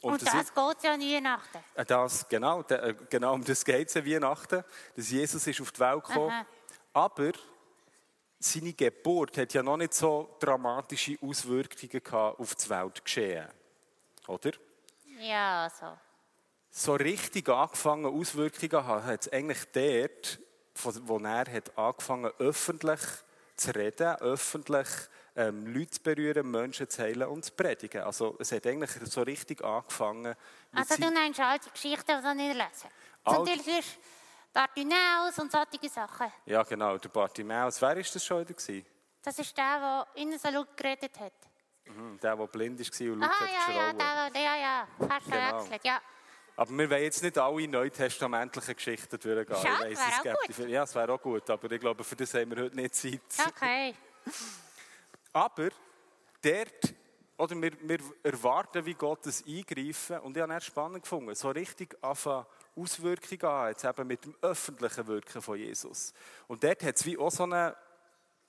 Und, 0.00 0.22
das 0.22 0.32
das 0.32 0.42
ist- 0.44 0.54
geht 0.54 0.82
ja 0.84 0.92
an 0.94 1.00
Weihnachten. 1.00 1.58
äh, 1.74 1.84
Das, 1.84 2.28
genau, 2.28 2.62
äh, 2.62 2.94
genau 3.10 3.34
um 3.34 3.44
das 3.44 3.64
geht 3.64 3.88
es 3.88 3.96
an 3.96 4.06
Weihnachten. 4.06 4.64
Dass 4.96 5.10
Jesus 5.10 5.46
ist 5.46 5.60
auf 5.60 5.72
die 5.72 5.80
Welt 5.80 6.04
gekommen. 6.04 6.30
Aha. 6.30 6.46
Aber 6.92 7.32
seine 8.38 8.72
Geburt 8.72 9.36
hat 9.36 9.52
ja 9.52 9.62
noch 9.62 9.76
nicht 9.76 9.94
so 9.94 10.36
dramatische 10.38 11.16
Auswirkungen 11.20 12.02
gehabt 12.02 12.38
auf 12.38 12.54
das 12.54 12.68
Weltgeschehen. 12.70 13.48
Oder? 14.28 14.52
Ja, 15.20 15.68
so. 15.68 15.86
So 16.70 16.94
richtig 16.94 17.48
angefangen 17.48 18.06
Auswirkungen 18.06 18.86
hat 18.86 19.22
es 19.22 19.32
eigentlich 19.32 19.64
dort, 19.72 20.38
von- 20.74 21.08
wo 21.08 21.18
er 21.18 21.50
hat 21.52 21.76
angefangen 21.76 22.30
öffentlich 22.38 23.00
zu 23.56 23.74
reden, 23.74 24.14
öffentlich 24.20 24.86
ähm, 25.38 25.66
Leute 25.72 25.90
zu 25.92 26.02
berühren, 26.02 26.50
Menschen 26.50 26.88
zu 26.88 27.02
heilen 27.02 27.28
und 27.28 27.44
zu 27.44 27.52
predigen. 27.52 28.02
Also 28.02 28.36
es 28.40 28.50
hat 28.52 28.66
eigentlich 28.66 28.90
so 29.04 29.22
richtig 29.22 29.62
angefangen. 29.64 30.34
Also 30.74 30.96
du 30.96 31.10
nennst 31.10 31.40
alte 31.40 31.70
Geschichten, 31.70 32.04
die 32.18 32.22
du 32.22 32.34
nicht 32.34 32.54
lesen. 32.56 32.90
Zum 33.24 33.44
Beispiel 33.44 33.80
Bartimäus 34.52 35.38
und 35.38 35.52
solche 35.52 35.88
Sachen. 35.88 36.32
Ja, 36.46 36.62
genau, 36.62 36.98
der 36.98 37.08
Bartimäus. 37.08 37.80
Wer 37.80 37.88
war 37.88 37.94
das 37.96 38.24
schon 38.24 38.40
wieder? 38.40 38.54
gewesen? 38.54 38.84
Das 39.22 39.38
ist 39.38 39.56
der, 39.56 39.78
der 40.14 40.22
innen 40.22 40.38
so 40.38 40.48
laut 40.48 40.76
geredet 40.76 41.18
hat. 41.20 41.32
Mhm, 41.86 42.18
Der, 42.20 42.34
der 42.36 42.46
blind 42.46 42.80
war 42.80 43.12
und 43.12 43.20
laut 43.20 43.30
Ah, 43.30 43.40
hat 43.40 43.50
ja, 43.50 43.92
ja, 43.98 44.30
der, 44.30 44.42
ja, 44.42 44.56
ja. 44.56 44.88
Fast 45.06 45.26
Genau. 45.26 45.36
verwechselt, 45.60 45.84
ja. 45.84 46.00
Aber 46.56 46.70
wir 46.72 46.90
wollen 46.90 47.02
jetzt 47.02 47.22
nicht 47.22 47.38
alle 47.38 47.68
neutestamentlichen 47.68 48.74
Geschichten 48.74 49.18
durchgehen. 49.20 49.56
Schade, 49.62 49.90
Ich 49.90 49.98
wäre 49.98 50.10
es 50.10 50.18
auch 50.36 50.46
gut. 50.46 50.58
die 50.58 50.62
Ja, 50.72 50.82
es 50.82 50.94
wäre 50.94 51.12
auch 51.12 51.20
gut, 51.22 51.48
aber 51.50 51.70
ich 51.70 51.80
glaube, 51.80 52.02
für 52.02 52.16
das 52.16 52.34
haben 52.34 52.50
wir 52.50 52.64
heute 52.64 52.76
nicht 52.76 52.94
Zeit. 52.96 53.20
Okay. 53.48 53.94
Aber 55.32 55.68
dort, 56.42 56.94
oder 57.36 57.60
wir, 57.60 57.72
wir 57.88 57.98
erwarten, 58.22 58.84
wie 58.84 58.94
Gott 58.94 59.24
das 59.26 59.44
eingreifen. 59.46 60.18
Und 60.20 60.36
ich 60.36 60.42
habe 60.42 60.54
es 60.54 60.64
spannend 60.64 61.02
gefunden, 61.02 61.34
so 61.34 61.50
richtig 61.50 61.96
anfangen, 62.02 62.46
Auswirkungen 62.76 63.44
an, 63.44 63.68
jetzt 63.70 63.84
eben 63.84 64.06
mit 64.06 64.24
dem 64.24 64.36
öffentlichen 64.40 65.06
Wirken 65.06 65.42
von 65.42 65.58
Jesus. 65.58 66.12
Und 66.46 66.62
dort 66.62 66.82
hat 66.82 66.96
es 66.96 67.04
wie 67.06 67.18
auch 67.18 67.30
so 67.30 67.44
eine 67.44 67.76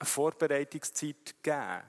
Vorbereitungszeit 0.02 1.34
gegeben. 1.42 1.82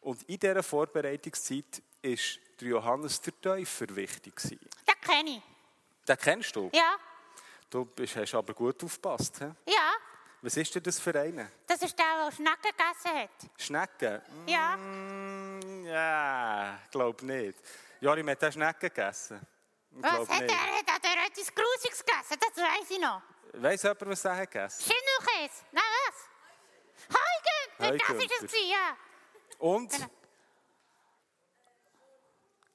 Und 0.00 0.22
in 0.24 0.38
dieser 0.38 0.62
Vorbereitungszeit 0.62 1.82
war 2.02 2.16
der 2.60 2.68
Johannes 2.68 3.20
der 3.20 3.40
Täufer 3.40 3.86
wichtig. 3.96 4.36
gewesen. 4.36 4.58
Den 4.86 5.00
kenne 5.00 5.30
ich. 5.30 5.42
Den 6.06 6.16
kennst 6.16 6.56
du? 6.56 6.70
Ja, 6.72 6.96
Du 7.70 7.84
bist, 7.84 8.16
hast 8.16 8.34
aber 8.34 8.54
gut 8.54 8.82
aufgepasst. 8.82 9.40
He? 9.40 9.44
ja. 9.70 9.92
Was 10.40 10.56
ist 10.56 10.72
denn 10.74 10.82
das 10.84 11.00
für 11.00 11.18
einen? 11.18 11.50
Das 11.66 11.82
ist 11.82 11.98
der, 11.98 12.06
der 12.24 12.30
Schnecken 12.32 12.62
gegessen 12.62 13.18
hat. 13.18 13.30
Schnecken? 13.60 14.22
Ja. 14.46 14.76
Mm, 14.76 15.84
ja, 15.84 16.78
glaube 16.90 17.26
nicht. 17.26 17.58
Jorim 18.00 18.28
hat 18.30 18.44
auch 18.44 18.52
Schnecken 18.52 18.80
gegessen. 18.88 19.40
Ich 19.90 20.02
Was 20.02 20.28
hat 20.28 20.40
nicht. 20.42 20.50
er? 20.54 20.94
Hat 20.94 21.04
er 21.04 21.26
etwas 21.26 21.52
Grusiges 21.54 22.04
gegessen? 22.04 22.36
Das 22.38 22.56
weiß 22.64 22.90
ich 22.90 23.00
noch. 23.00 23.20
Weiss 23.54 23.82
jemand, 23.82 24.06
was 24.06 24.24
er 24.24 24.36
hat 24.36 24.50
gegessen 24.50 24.82
Schindelkäse. 24.82 25.64
Nein, 25.72 25.84
was? 26.06 27.16
Heugümper. 27.80 28.14
Das 28.14 28.24
ist 28.24 28.42
es, 28.44 28.70
ja. 28.70 28.96
Und? 29.58 29.90
Genau. 29.90 30.08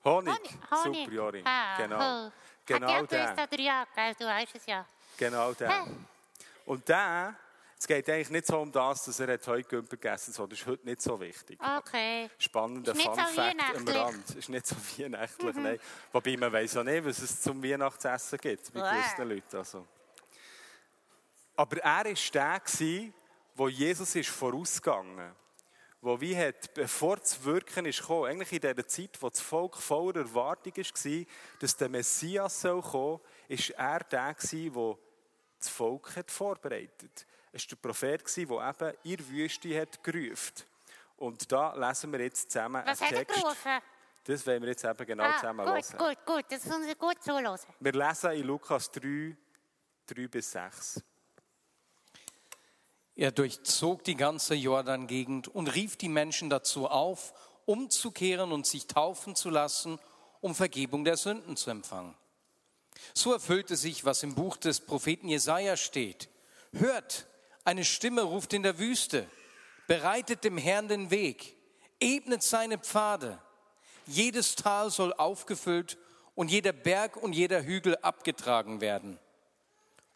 Honig. 0.06 0.34
Honig. 0.70 1.04
Super, 1.06 1.12
Jorim. 1.14 1.48
Ah, 1.48 1.78
Genau. 1.78 1.98
cool. 2.26 2.32
Genau 2.66 2.88
Hat 2.88 3.12
ja 3.12 3.26
gewusst 3.36 3.52
der. 3.52 3.60
ja? 3.62 3.86
Du 4.20 4.26
weißt 4.26 4.56
es 4.56 4.66
ja. 4.66 4.86
Genau 5.18 5.54
der. 5.54 5.88
Und 6.66 6.88
der, 6.90 7.36
es 7.84 7.88
geht 7.88 8.10
eigentlich 8.10 8.30
nicht 8.30 8.48
so 8.48 8.62
um 8.62 8.72
das, 8.72 9.04
dass 9.04 9.20
er 9.20 9.38
Heugümper 9.46 9.98
gegessen 9.98 10.34
hat, 10.38 10.52
das 10.54 10.58
ist 10.58 10.66
heute 10.66 10.86
nicht 10.86 11.02
so 11.02 11.20
wichtig. 11.20 11.60
Okay. 11.60 12.30
Spannender 12.38 12.94
Ist 12.94 13.02
Fun 13.02 13.14
so 13.14 13.22
Fact 13.22 13.76
am. 13.76 13.88
Rand. 13.90 14.36
Ist 14.36 14.48
nicht 14.48 14.66
so 14.66 14.76
weihnachtlich, 14.98 15.56
nein. 15.58 15.80
Wobei 16.14 16.38
man 16.38 16.54
weiß 16.54 16.76
ja 16.76 16.84
nicht, 16.86 17.04
was 17.04 17.20
es 17.20 17.42
zum 17.42 17.62
Weihnachtsessen 17.62 18.40
gibt, 18.40 18.72
bei 18.74 18.80
Uäh. 18.80 18.90
gewissen 18.90 19.28
Leuten. 19.28 19.58
Also. 19.58 19.86
Aber 21.58 21.78
er 21.80 22.06
war 22.06 22.32
der, 22.34 22.60
gewesen, 22.62 23.14
wo 23.54 23.68
Jesus 23.68 24.16
ist 24.16 24.30
vorausgegangen 24.30 25.36
wo 26.00 26.20
wie 26.20 26.36
hat, 26.36 26.74
bevor 26.74 27.16
das 27.16 27.42
Wirken 27.46 27.86
ist 27.86 28.02
gekommen, 28.02 28.30
eigentlich 28.30 28.52
in 28.52 28.60
der 28.60 28.88
Zeit, 28.88 29.18
wo 29.22 29.30
das 29.30 29.40
Volk 29.40 29.78
voller 29.78 30.18
Erwartung 30.18 30.76
war, 30.76 31.26
dass 31.60 31.78
der 31.78 31.88
Messias 31.88 32.60
soll 32.60 32.82
kommen, 32.82 33.22
ist 33.48 33.70
er 33.70 34.00
der 34.00 34.34
gewesen, 34.34 34.74
der 34.74 34.98
das 35.60 35.70
Volk 35.70 36.16
hat 36.18 36.30
vorbereitet. 36.30 37.26
Es 37.56 37.64
war 37.64 37.70
der 37.70 37.76
Prophet, 37.88 38.26
gewesen, 38.26 38.48
der 38.50 38.90
eben 38.90 38.98
in 39.04 39.18
der 39.18 39.28
Wüste 39.30 39.80
hat 39.82 40.04
gerufen. 40.04 40.54
Und 41.18 41.52
da 41.52 41.74
lesen 41.76 42.12
wir 42.12 42.20
jetzt 42.22 42.52
zusammen 42.52 42.82
Was 42.86 43.02
einen 43.02 43.12
hat 43.20 43.30
er 43.30 43.36
Text. 43.36 43.56
Das 44.26 44.48
wollen 44.48 44.62
wir 44.64 44.70
jetzt 44.70 44.84
eben 44.84 45.06
genau 45.06 45.24
Ah, 45.24 45.36
zusammen 45.36 45.66
gut, 45.66 45.76
hören. 45.76 45.98
gut, 46.16 46.26
gut. 46.26 46.46
Das 46.50 46.66
müssen 46.66 46.88
wir 46.88 46.96
gut 46.96 47.24
zuhören. 47.24 47.60
Wir 47.80 47.92
lesen 47.92 48.32
in 48.32 48.44
Lukas 48.44 48.90
3, 48.92 49.38
3 50.08 50.28
bis 50.28 50.52
6. 50.52 51.04
Er 53.16 53.32
durchzog 53.32 54.04
die 54.04 54.16
ganze 54.16 54.56
Jordan-Gegend 54.56 55.48
und 55.48 55.68
rief 55.76 55.96
die 55.98 56.10
Menschen 56.10 56.50
dazu 56.50 56.88
auf, 56.88 57.34
umzukehren 57.66 58.52
und 58.52 58.66
sich 58.66 58.88
taufen 58.88 59.36
zu 59.36 59.52
lassen, 59.52 60.00
um 60.42 60.56
Vergebung 60.56 61.06
der 61.06 61.18
Sünden 61.18 61.56
zu 61.56 61.70
empfangen. 61.70 62.16
So 63.14 63.32
erfüllte 63.34 63.76
sich, 63.76 64.04
was 64.06 64.24
im 64.24 64.34
Buch 64.34 64.58
des 64.58 64.80
Propheten 64.80 65.28
Jesaja 65.30 65.78
steht. 65.78 66.30
Hört, 66.72 67.28
eine 67.64 67.86
Stimme 67.86 68.22
ruft 68.22 68.54
in 68.54 68.64
der 68.64 68.80
Wüste, 68.80 69.28
bereitet 69.88 70.44
dem 70.44 70.58
Herrn 70.58 70.88
den 70.88 71.10
Weg, 71.12 71.56
ebnet 72.00 72.44
seine 72.44 72.78
Pfade. 72.78 73.40
Jedes 74.06 74.56
Tal 74.56 74.90
soll 74.90 75.14
aufgefüllt 75.14 75.98
und 76.36 76.52
jeder 76.52 76.74
Berg 76.74 77.18
und 77.18 77.34
jeder 77.34 77.64
Hügel 77.64 77.98
abgetragen 77.98 78.82
werden. 78.82 79.20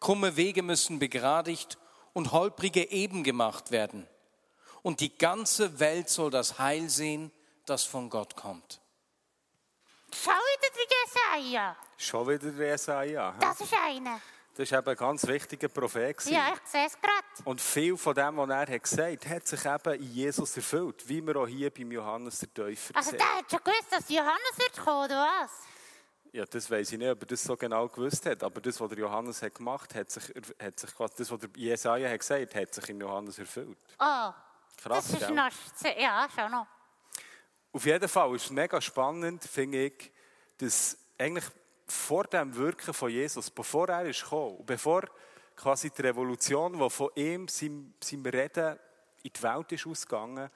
Krumme 0.00 0.36
Wege 0.36 0.62
müssen 0.62 0.98
begradigt 0.98 1.78
und 2.12 2.32
holprige 2.32 2.90
eben 2.90 3.24
gemacht 3.24 3.70
werden. 3.70 4.06
Und 4.82 5.00
die 5.00 5.16
ganze 5.16 5.80
Welt 5.80 6.08
soll 6.08 6.30
das 6.30 6.58
Heil 6.58 6.88
sehen, 6.88 7.32
das 7.66 7.84
von 7.84 8.10
Gott 8.10 8.36
kommt. 8.36 8.80
Schau 10.14 10.30
wieder 10.30 10.74
die 10.74 11.44
Jesaja. 11.44 11.76
Schon 11.96 12.28
wieder 12.28 12.50
der 12.50 12.68
Jesaja. 12.68 13.34
Das 13.40 13.60
ist 13.60 13.74
einer. 13.74 14.20
Das 14.58 14.72
war 14.72 14.80
eben 14.80 14.88
ein 14.88 14.96
ganz 14.96 15.24
wichtiger 15.24 15.68
Prophet. 15.68 16.20
Ja, 16.24 16.52
ich 16.52 16.68
sehe 16.68 16.84
es 16.84 17.00
gerade. 17.00 17.22
Und 17.44 17.60
viel 17.60 17.96
von 17.96 18.12
dem, 18.12 18.36
was 18.38 18.50
er 18.50 18.74
hat 18.74 18.82
gesagt 18.82 19.24
hat, 19.26 19.36
hat 19.36 19.46
sich 19.46 19.64
eben 19.64 19.94
in 20.02 20.12
Jesus 20.12 20.56
erfüllt. 20.56 21.08
Wie 21.08 21.24
wir 21.24 21.36
auch 21.36 21.46
hier 21.46 21.72
beim 21.72 21.92
Johannes 21.92 22.40
der 22.40 22.52
Täufer 22.52 22.96
Also 22.96 23.10
sehen. 23.10 23.20
der 23.20 23.36
hat 23.36 23.48
schon 23.48 23.60
gewusst, 23.62 23.86
dass 23.92 24.08
Johannes 24.08 24.58
wird 24.58 24.76
kommen, 24.84 25.04
oder 25.04 25.28
was? 25.44 25.50
Ja, 26.32 26.44
das 26.44 26.68
weiß 26.68 26.90
ich 26.90 26.98
nicht, 26.98 27.08
ob 27.08 27.22
er 27.22 27.26
das 27.26 27.44
so 27.44 27.56
genau 27.56 27.86
gewusst 27.86 28.26
hat. 28.26 28.42
Aber 28.42 28.60
das, 28.60 28.80
was 28.80 28.88
der 28.88 28.98
Johannes 28.98 29.40
hat 29.42 29.54
gemacht 29.54 29.94
hat, 29.94 30.10
sich, 30.10 30.24
hat 30.60 30.80
sich 30.80 30.92
quasi, 30.92 31.14
das, 31.18 31.30
was 31.30 31.38
der 31.38 31.50
Jesaja 31.54 32.10
hat 32.10 32.18
gesagt 32.18 32.54
hat, 32.56 32.74
sich 32.74 32.88
im 32.88 33.00
Johannes 33.00 33.38
erfüllt. 33.38 33.78
Oh, 34.00 34.32
Krass, 34.82 35.06
das 35.06 35.10
ist 35.10 35.18
gell? 35.20 35.36
noch... 35.36 35.50
Ja, 35.96 36.26
schon 36.34 36.50
noch. 36.50 36.66
Auf 37.72 37.86
jeden 37.86 38.08
Fall 38.08 38.34
ist 38.34 38.46
es 38.46 38.50
mega 38.50 38.80
spannend, 38.80 39.44
finde 39.44 39.84
ich, 39.84 40.10
dass 40.56 40.98
eigentlich 41.16 41.44
vor 41.92 42.24
dem 42.24 42.54
Wirken 42.54 42.94
von 42.94 43.10
Jesus, 43.10 43.50
bevor 43.50 43.88
er 43.88 44.06
ist 44.06 44.22
gekommen, 44.22 44.64
bevor 44.66 45.04
quasi 45.56 45.90
die 45.90 46.02
Revolution, 46.02 46.78
die 46.78 46.90
von 46.90 47.10
ihm, 47.14 47.48
seinem, 47.48 47.94
seinem 48.02 48.26
Reden 48.26 48.78
in 49.22 49.32
die 49.32 49.42
Welt 49.42 49.72
ist 49.72 49.86
ausgegangen, 49.86 50.50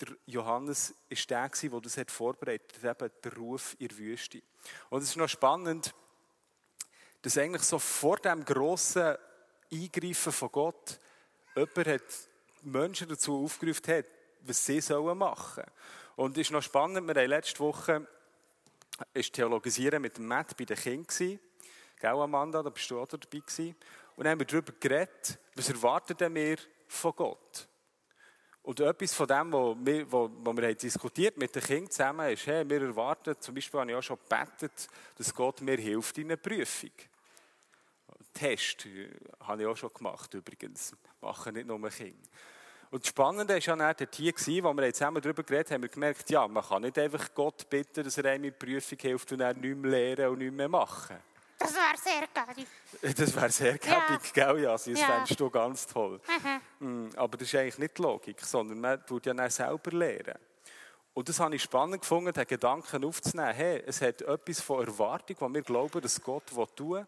der 0.00 0.16
Johannes 0.26 0.94
ist 1.08 1.30
der 1.30 1.48
der 1.48 1.80
das 1.80 1.96
hat 1.96 2.10
vorbereitet 2.10 2.82
hat, 2.82 3.02
eben 3.02 3.12
der 3.22 3.34
Ruf 3.34 3.76
in 3.78 3.88
der 3.88 3.98
Wüste. 3.98 4.42
Und 4.90 5.02
es 5.02 5.10
ist 5.10 5.16
noch 5.16 5.28
spannend, 5.28 5.94
dass 7.20 7.38
eigentlich 7.38 7.62
so 7.62 7.78
vor 7.78 8.16
dem 8.16 8.44
grossen 8.44 9.16
Eingreifen 9.70 10.32
von 10.32 10.50
Gott 10.50 10.98
jemand 11.54 11.86
hat 11.86 12.02
Menschen 12.62 13.08
dazu 13.08 13.44
aufgerufen 13.44 13.94
hat, 13.94 14.06
was 14.42 14.64
sie 14.64 14.80
sollen 14.80 15.18
machen. 15.18 15.64
Und 16.16 16.36
es 16.36 16.48
ist 16.48 16.50
noch 16.50 16.62
spannend, 16.62 17.06
wir 17.06 17.20
haben 17.20 17.28
letzte 17.28 17.60
Woche 17.60 18.06
ist 19.14 19.32
Theologisieren 19.32 20.02
mit 20.02 20.16
dem 20.16 20.26
Matt 20.26 20.56
bei 20.56 20.64
den 20.64 20.76
Kindern. 20.76 21.38
Gell, 21.98 22.10
Amanda, 22.10 22.62
da 22.62 22.70
bist 22.70 22.90
du 22.90 23.00
auch 23.00 23.06
dabei 23.06 23.38
gewesen. 23.38 23.76
Und 24.16 24.24
dann 24.24 24.32
haben 24.32 24.40
wir 24.40 24.46
darüber 24.46 24.72
geredet, 24.78 25.38
was 25.54 25.68
erwarten 25.68 26.16
denn 26.16 26.34
wir 26.34 26.56
von 26.88 27.14
Gott? 27.16 27.68
Und 28.62 28.78
etwas 28.78 29.14
von 29.14 29.26
dem, 29.26 29.52
was 29.52 29.76
wir, 29.80 30.12
wo, 30.12 30.28
wir 30.28 30.62
mit 31.36 31.54
den 31.54 31.62
Kindern 31.62 31.90
zusammen, 31.90 32.30
ist, 32.30 32.46
hey, 32.46 32.68
wir 32.68 32.82
erwarten, 32.82 33.34
zum 33.40 33.54
Beispiel 33.54 33.80
habe 33.80 33.90
ich 33.90 33.96
auch 33.96 34.02
schon 34.02 34.18
gebetet, 34.18 34.88
dass 35.16 35.34
Gott 35.34 35.60
mir 35.62 35.76
hilft 35.76 36.18
in 36.18 36.26
einer 36.26 36.36
Prüfung. 36.36 36.92
Test 38.32 38.86
äh, 38.86 39.08
habe 39.40 39.62
ich 39.62 39.68
auch 39.68 39.76
schon 39.76 39.92
gemacht 39.92 40.32
übrigens. 40.34 40.94
Machen 41.20 41.54
nicht 41.54 41.66
nur 41.66 41.90
Kinder. 41.90 42.28
Und 42.92 43.02
das 43.04 43.08
Spannende 43.08 43.54
war 43.54 43.58
ja 43.58 43.74
dann 43.94 44.06
hier, 44.12 44.32
gewesen, 44.34 44.64
wo 44.64 44.74
wir 44.74 44.92
zusammen 44.92 45.22
darüber 45.22 45.42
geredet 45.42 45.70
haben, 45.70 45.76
haben 45.76 45.82
wir 45.84 45.88
gemerkt, 45.88 46.28
ja, 46.28 46.46
man 46.46 46.62
kann 46.62 46.82
nicht 46.82 46.98
einfach 46.98 47.32
Gott 47.34 47.68
bitten, 47.70 48.04
dass 48.04 48.18
er 48.18 48.26
einem 48.26 48.44
in 48.44 48.50
die 48.50 48.66
Prüfung 48.66 48.98
hilft 49.00 49.32
und 49.32 49.40
er 49.40 49.54
nichts 49.54 49.78
mehr 49.78 49.90
lernen 49.90 50.28
und 50.32 50.38
nichts 50.40 50.54
mehr 50.54 50.68
machen. 50.68 51.16
Das 51.58 51.72
wäre 51.72 51.96
sehr 51.96 52.28
geil. 52.34 52.66
Das 53.16 53.34
wäre 53.34 53.50
sehr 53.50 53.78
gäbig, 53.78 54.34
gell, 54.34 54.58
Jasi? 54.58 54.92
Das 54.92 55.00
Ja. 55.00 55.06
fändest 55.06 55.40
du 55.40 55.48
ganz 55.48 55.86
toll. 55.86 56.20
Mm, 56.80 57.08
Aber 57.16 57.38
das 57.38 57.48
ist 57.48 57.54
eigentlich 57.54 57.78
nicht 57.78 57.96
die 57.96 58.02
Logik, 58.02 58.38
sondern 58.42 58.78
man 58.78 59.06
tut 59.06 59.24
ja 59.24 59.32
dann 59.32 59.48
selber 59.48 59.90
lernen. 59.90 60.38
Und 61.14 61.30
das 61.30 61.40
habe 61.40 61.56
ich 61.56 61.62
spannend 61.62 62.02
gefunden, 62.02 62.30
den 62.34 62.46
Gedanken 62.46 63.06
aufzunehmen. 63.06 63.54
Hey, 63.54 63.82
es 63.86 64.02
hat 64.02 64.20
etwas 64.20 64.60
von 64.60 64.86
Erwartung, 64.86 65.36
wo 65.40 65.48
wir 65.48 65.62
glauben, 65.62 66.02
dass 66.02 66.20
Gott 66.20 66.44
tun 66.76 66.90
will. 66.90 67.06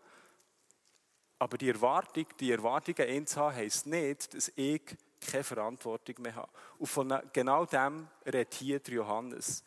Aber 1.38 1.58
die 1.58 1.68
Erwartung, 1.68 2.24
die 2.40 2.52
Erwartungen 2.52 3.06
in 3.06 3.26
zu 3.26 3.38
haben, 3.38 3.54
heisst 3.54 3.86
nicht, 3.86 4.32
dass 4.32 4.50
ich 4.56 4.80
keine 5.24 5.44
Verantwortung 5.44 6.16
mehr 6.20 6.34
habe. 6.34 6.50
Und 6.78 6.86
von 6.86 7.20
genau 7.32 7.66
dem 7.66 8.08
redet 8.24 8.54
hier 8.54 8.80
Johannes. 8.86 9.64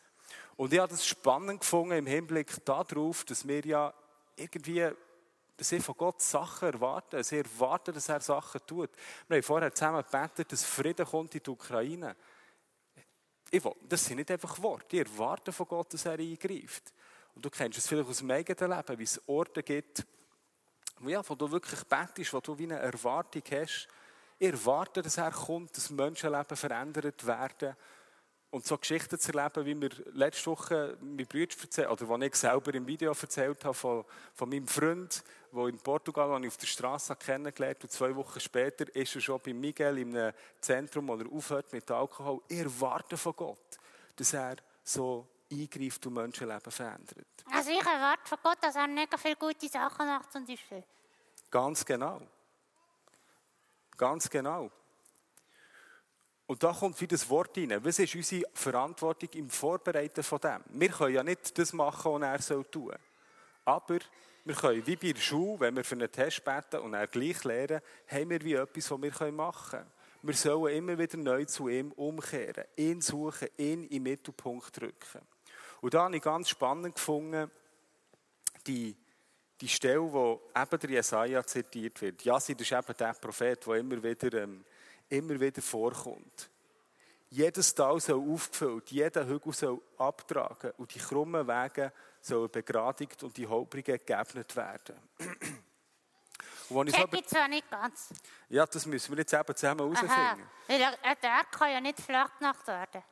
Und 0.56 0.72
ich 0.72 0.78
habe 0.78 0.90
das 0.90 1.06
spannend 1.06 1.60
gefunden 1.60 1.98
im 1.98 2.06
Hinblick 2.06 2.64
darauf, 2.64 3.24
dass 3.24 3.46
wir 3.46 3.60
ja 3.64 3.94
irgendwie 4.36 4.90
dass 5.58 5.72
ich 5.72 5.82
von 5.82 5.96
Gott 5.96 6.22
Sachen 6.22 6.72
erwarten. 6.72 7.22
Sie 7.24 7.38
erwarten, 7.38 7.92
dass 7.92 8.08
er 8.08 8.20
Sachen 8.20 8.60
tut. 8.64 8.90
Wir 9.26 9.38
haben 9.38 9.42
vorher 9.42 9.74
zusammen 9.74 10.04
gebetet, 10.04 10.52
dass 10.52 10.64
Frieden 10.64 11.04
kommt 11.04 11.34
in 11.34 11.42
die 11.42 11.50
Ukraine. 11.50 12.14
Ich 13.50 13.64
will, 13.64 13.74
das 13.88 14.04
sind 14.04 14.18
nicht 14.18 14.30
einfach 14.30 14.62
Worte. 14.62 14.96
Ich 14.96 15.10
erwarte 15.10 15.52
von 15.52 15.66
Gott, 15.66 15.92
dass 15.92 16.06
er 16.06 16.12
eingreift. 16.12 16.92
Und 17.34 17.44
du 17.44 17.50
kennst 17.50 17.76
es 17.76 17.88
vielleicht 17.88 18.08
aus 18.08 18.18
dem 18.18 18.30
eigenen 18.30 18.70
Leben, 18.70 18.98
wie 18.98 19.04
es 19.04 19.20
Orte 19.26 19.64
gibt, 19.64 20.06
ja, 21.06 21.28
wo 21.28 21.34
du 21.34 21.50
wirklich 21.50 21.82
betest, 21.84 22.32
wo 22.32 22.40
du 22.40 22.56
wie 22.56 22.64
eine 22.64 22.78
Erwartung 22.78 23.42
hast. 23.50 23.88
Ich 24.40 24.52
erwarte, 24.52 25.02
dass 25.02 25.16
er 25.16 25.32
kommt, 25.32 25.76
dass 25.76 25.90
Menschenleben 25.90 26.56
verändert 26.56 27.26
werden. 27.26 27.74
Und 28.50 28.64
so 28.64 28.78
Geschichten 28.78 29.18
zu 29.18 29.32
erleben, 29.32 29.66
wie 29.66 29.74
mir 29.74 29.90
letzte 30.12 30.46
Woche 30.46 30.96
mein 31.00 31.26
Bruder 31.26 31.54
erzählt, 31.60 31.90
oder 31.90 32.08
was 32.08 32.22
ich 32.22 32.34
selber 32.36 32.72
im 32.72 32.86
Video 32.86 33.12
erzählt 33.12 33.62
habe 33.64 33.74
von, 33.74 34.04
von 34.32 34.48
meinem 34.48 34.66
Freund, 34.66 35.22
der 35.52 35.66
in 35.66 35.78
Portugal 35.78 36.30
den 36.30 36.44
ich 36.44 36.48
auf 36.48 36.56
der 36.56 36.66
Straße 36.66 37.16
kennengelernt 37.16 37.82
und 37.82 37.90
zwei 37.90 38.14
Wochen 38.14 38.40
später 38.40 38.94
ist 38.94 39.14
er 39.16 39.20
schon 39.20 39.40
bei 39.44 39.52
Miguel 39.52 39.98
in 39.98 40.16
einem 40.16 40.32
Zentrum, 40.60 41.08
wo 41.08 41.16
er 41.16 41.30
aufhört 41.30 41.72
mit 41.72 41.90
Alkohol. 41.90 42.40
Ich 42.48 42.60
erwarte 42.60 43.18
von 43.18 43.36
Gott, 43.36 43.78
dass 44.16 44.32
er 44.32 44.56
so 44.82 45.26
eingreift 45.52 46.06
und 46.06 46.14
Menschenleben 46.14 46.72
verändert. 46.72 47.26
Also 47.52 47.70
ich 47.70 47.84
erwarte 47.84 48.26
von 48.26 48.38
Gott, 48.42 48.58
dass 48.62 48.76
er 48.76 48.86
mega 48.86 49.18
viele 49.18 49.36
gute 49.36 49.68
Sachen 49.68 50.06
macht 50.06 50.32
zum 50.32 50.46
Beispiel. 50.46 50.84
Ganz 51.50 51.84
genau. 51.84 52.22
Ganz 53.98 54.30
genau. 54.30 54.70
Und 56.46 56.62
da 56.62 56.72
kommt 56.72 56.98
wieder 56.98 57.14
das 57.14 57.28
Wort 57.28 57.58
rein. 57.58 57.84
Was 57.84 57.98
ist 57.98 58.14
unsere 58.14 58.48
Verantwortung 58.54 59.28
im 59.34 59.50
Vorbereiten 59.50 60.22
von 60.22 60.40
dem? 60.40 60.62
Wir 60.70 60.88
können 60.88 61.14
ja 61.14 61.22
nicht 61.22 61.58
das 61.58 61.74
machen, 61.74 62.22
was 62.22 62.48
er 62.48 62.70
tun 62.70 62.86
soll. 62.86 62.98
Aber 63.66 63.98
wir 64.46 64.54
können, 64.54 64.86
wie 64.86 64.96
bei 64.96 65.12
der 65.12 65.20
Schule, 65.20 65.60
wenn 65.60 65.76
wir 65.76 65.84
für 65.84 65.96
einen 65.96 66.10
Test 66.10 66.42
beten 66.42 66.80
und 66.80 66.94
er 66.94 67.06
gleich 67.06 67.44
lernen, 67.44 67.82
haben 68.06 68.30
wir 68.30 68.40
wie 68.42 68.54
etwas, 68.54 68.90
was 68.90 69.02
wir 69.02 69.32
machen 69.32 69.70
können. 69.70 69.92
Wir 70.22 70.34
sollen 70.34 70.74
immer 70.74 70.98
wieder 70.98 71.18
neu 71.18 71.44
zu 71.44 71.68
ihm 71.68 71.92
umkehren, 71.92 72.64
ihn 72.76 73.02
suchen, 73.02 73.48
ihn 73.58 73.88
den 73.88 74.02
Mittelpunkt 74.02 74.80
rücken. 74.80 75.20
Und 75.82 75.92
da 75.92 76.04
habe 76.04 76.16
ich 76.16 76.22
ganz 76.22 76.48
spannend 76.48 76.94
gefunden, 76.94 77.50
die, 78.66 78.96
die 79.60 79.68
Stelle, 79.68 80.12
wo 80.12 80.40
eben 80.56 80.78
der 80.80 80.90
Jesaja 80.90 81.44
zitiert 81.44 82.00
wird. 82.00 82.22
Ja, 82.24 82.34
das 82.34 82.48
ist 82.48 82.72
eben 82.72 82.96
der 82.96 83.14
Prophet, 83.14 83.66
der 83.66 83.74
immer 83.74 84.02
wieder, 84.02 84.42
ähm, 84.42 84.64
immer 85.08 85.38
wieder 85.40 85.62
vorkommt. 85.62 86.48
Jedes 87.30 87.74
Tal 87.74 88.00
soll 88.00 88.20
aufgefüllt, 88.32 88.90
jeder 88.90 89.26
Hügel 89.26 89.52
soll 89.52 89.80
abtragen 89.98 90.72
und 90.78 90.94
die 90.94 90.98
krummen 90.98 91.46
Wege 91.46 91.92
sollen 92.22 92.50
begradigt 92.50 93.22
und 93.22 93.36
die 93.36 93.46
Holprigen 93.46 93.98
geebnet 94.06 94.56
werden. 94.56 94.96
Und 96.70 96.88
ich 96.88 96.94
so 96.94 97.00
Check 97.00 97.08
über- 97.08 97.18
ich 97.18 97.26
zwar 97.26 97.48
nicht 97.48 97.70
ganz. 97.70 98.08
ja, 98.48 98.66
das 98.66 98.86
müssen 98.86 99.12
wir 99.12 99.18
jetzt 99.18 99.32
eben 99.32 99.56
zusammen 99.56 99.80
Aha. 99.80 100.00
herausfinden. 100.02 100.50
Weil 100.66 100.78
der 100.78 101.14
der 101.16 101.44
kann 101.50 101.70
ja 101.72 101.80
nicht 101.80 102.00
flach 102.00 102.30
gemacht 102.38 102.66
werden. 102.66 103.02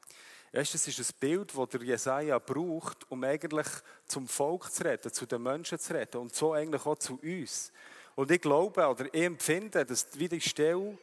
Weißt, 0.57 0.73
das 0.73 0.89
ist 0.89 0.99
ein 0.99 1.17
Bild, 1.21 1.53
das 1.55 1.69
der 1.69 1.83
Jesaja 1.83 2.39
braucht, 2.39 3.11
um 3.11 3.23
eigentlich 3.25 3.67
zum 4.07 4.27
Volk 4.27 4.73
zu 4.73 4.85
reden, 4.87 5.13
zu 5.13 5.27
den 5.27 5.43
Menschen 5.43 5.79
zu 5.79 5.93
reden 5.93 6.17
und 6.17 6.35
so 6.35 6.55
eigentlich 6.55 6.87
auch 6.87 6.97
zu 6.97 7.21
uns. 7.23 7.71
Und 8.15 8.31
ich 8.31 8.41
glaube 8.41 8.87
oder 8.87 9.05
ich 9.13 9.23
empfinde, 9.23 9.85
dass 9.85 10.09
die 10.09 10.41
Stelle 10.41 10.97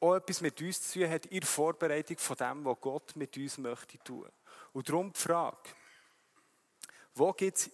auch 0.00 0.14
etwas 0.14 0.40
mit 0.40 0.58
uns 0.62 0.90
zu 0.90 1.00
tun 1.00 1.10
hat 1.10 1.26
in 1.26 1.40
der 1.40 1.46
Vorbereitung 1.46 2.16
von 2.16 2.36
dem, 2.38 2.64
was 2.64 2.80
Gott 2.80 3.14
mit 3.14 3.36
uns 3.36 3.58
möchte 3.58 3.98
tun. 3.98 4.30
Und 4.72 4.88
darum 4.88 5.12
die 5.12 5.20
Frage, 5.20 5.58
wo 7.14 7.30
gibt 7.34 7.58
es 7.58 7.70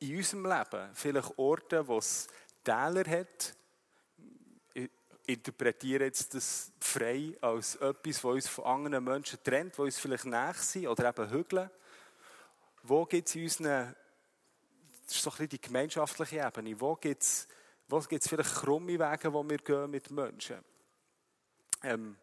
in 0.00 0.18
unserem 0.18 0.44
Leben 0.44 0.90
vielleicht 0.92 1.38
Orte, 1.38 1.88
wo 1.88 1.96
es 1.96 2.26
Täler 2.62 3.08
hat, 3.08 3.54
interpretiere 5.26 6.04
jetzt 6.04 6.34
das 6.34 6.72
frei 6.80 7.36
als 7.40 7.76
etwas, 7.76 8.22
was 8.24 8.34
uns 8.34 8.48
von 8.48 8.64
anderen 8.64 9.04
Menschen 9.04 9.38
trennt, 9.42 9.78
wo 9.78 9.82
uns 9.82 9.98
vielleicht 9.98 10.26
näher 10.26 10.54
sind 10.54 10.86
oder 10.86 11.08
eben 11.08 11.30
Hügel. 11.30 11.70
Wo 12.82 13.06
gibt 13.06 13.28
es 13.28 13.34
in 13.34 13.44
unseren, 13.44 13.94
das 15.06 15.16
ist 15.16 15.22
so 15.22 15.30
ein 15.30 15.32
bisschen 15.32 15.48
die 15.48 15.60
gemeinschaftliche 15.60 16.46
Ebene, 16.46 16.80
wo 16.80 16.94
gibt 16.96 17.22
es 17.22 17.48
wo 17.88 18.00
gibt's 18.00 18.28
vielleicht 18.28 18.54
krumme 18.54 18.98
Wege, 18.98 19.32
wo 19.32 19.48
wir 19.48 19.58
gehen 19.58 19.90
mit 19.90 20.10
Menschen? 20.10 20.56
Ähm, 21.82 22.16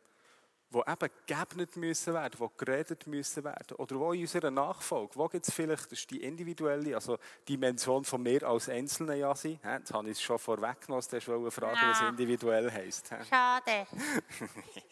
wo 0.71 0.81
eben 0.87 1.09
geebnet 1.27 1.75
müssen 1.75 2.13
werden, 2.13 2.39
wo 2.39 2.47
geredet 2.49 3.05
müssen 3.05 3.43
werden. 3.43 3.75
Oder 3.77 3.99
wo 3.99 4.13
in 4.13 4.21
unserer 4.21 4.49
Nachfolge, 4.49 5.15
wo 5.15 5.27
gibt 5.27 5.47
es 5.47 5.53
vielleicht, 5.53 5.91
das 5.91 5.99
ist 5.99 6.09
die 6.09 6.23
individuelle, 6.23 6.95
also 6.95 7.17
Dimension 7.47 8.05
von 8.05 8.23
mir 8.23 8.43
als 8.43 8.69
Einzelnen 8.69 9.19
ja 9.19 9.35
sein. 9.35 9.59
Jetzt 9.63 9.93
habe 9.93 10.09
ich 10.09 10.17
es 10.17 10.21
schon 10.21 10.39
vorweggenommen, 10.39 11.05
du 11.09 11.15
eine 11.33 11.51
Frage, 11.51 11.75
was 11.75 11.99
Ja. 11.99 12.09
individuell 12.09 12.71
heisst. 12.71 13.09
Schade. 13.29 13.85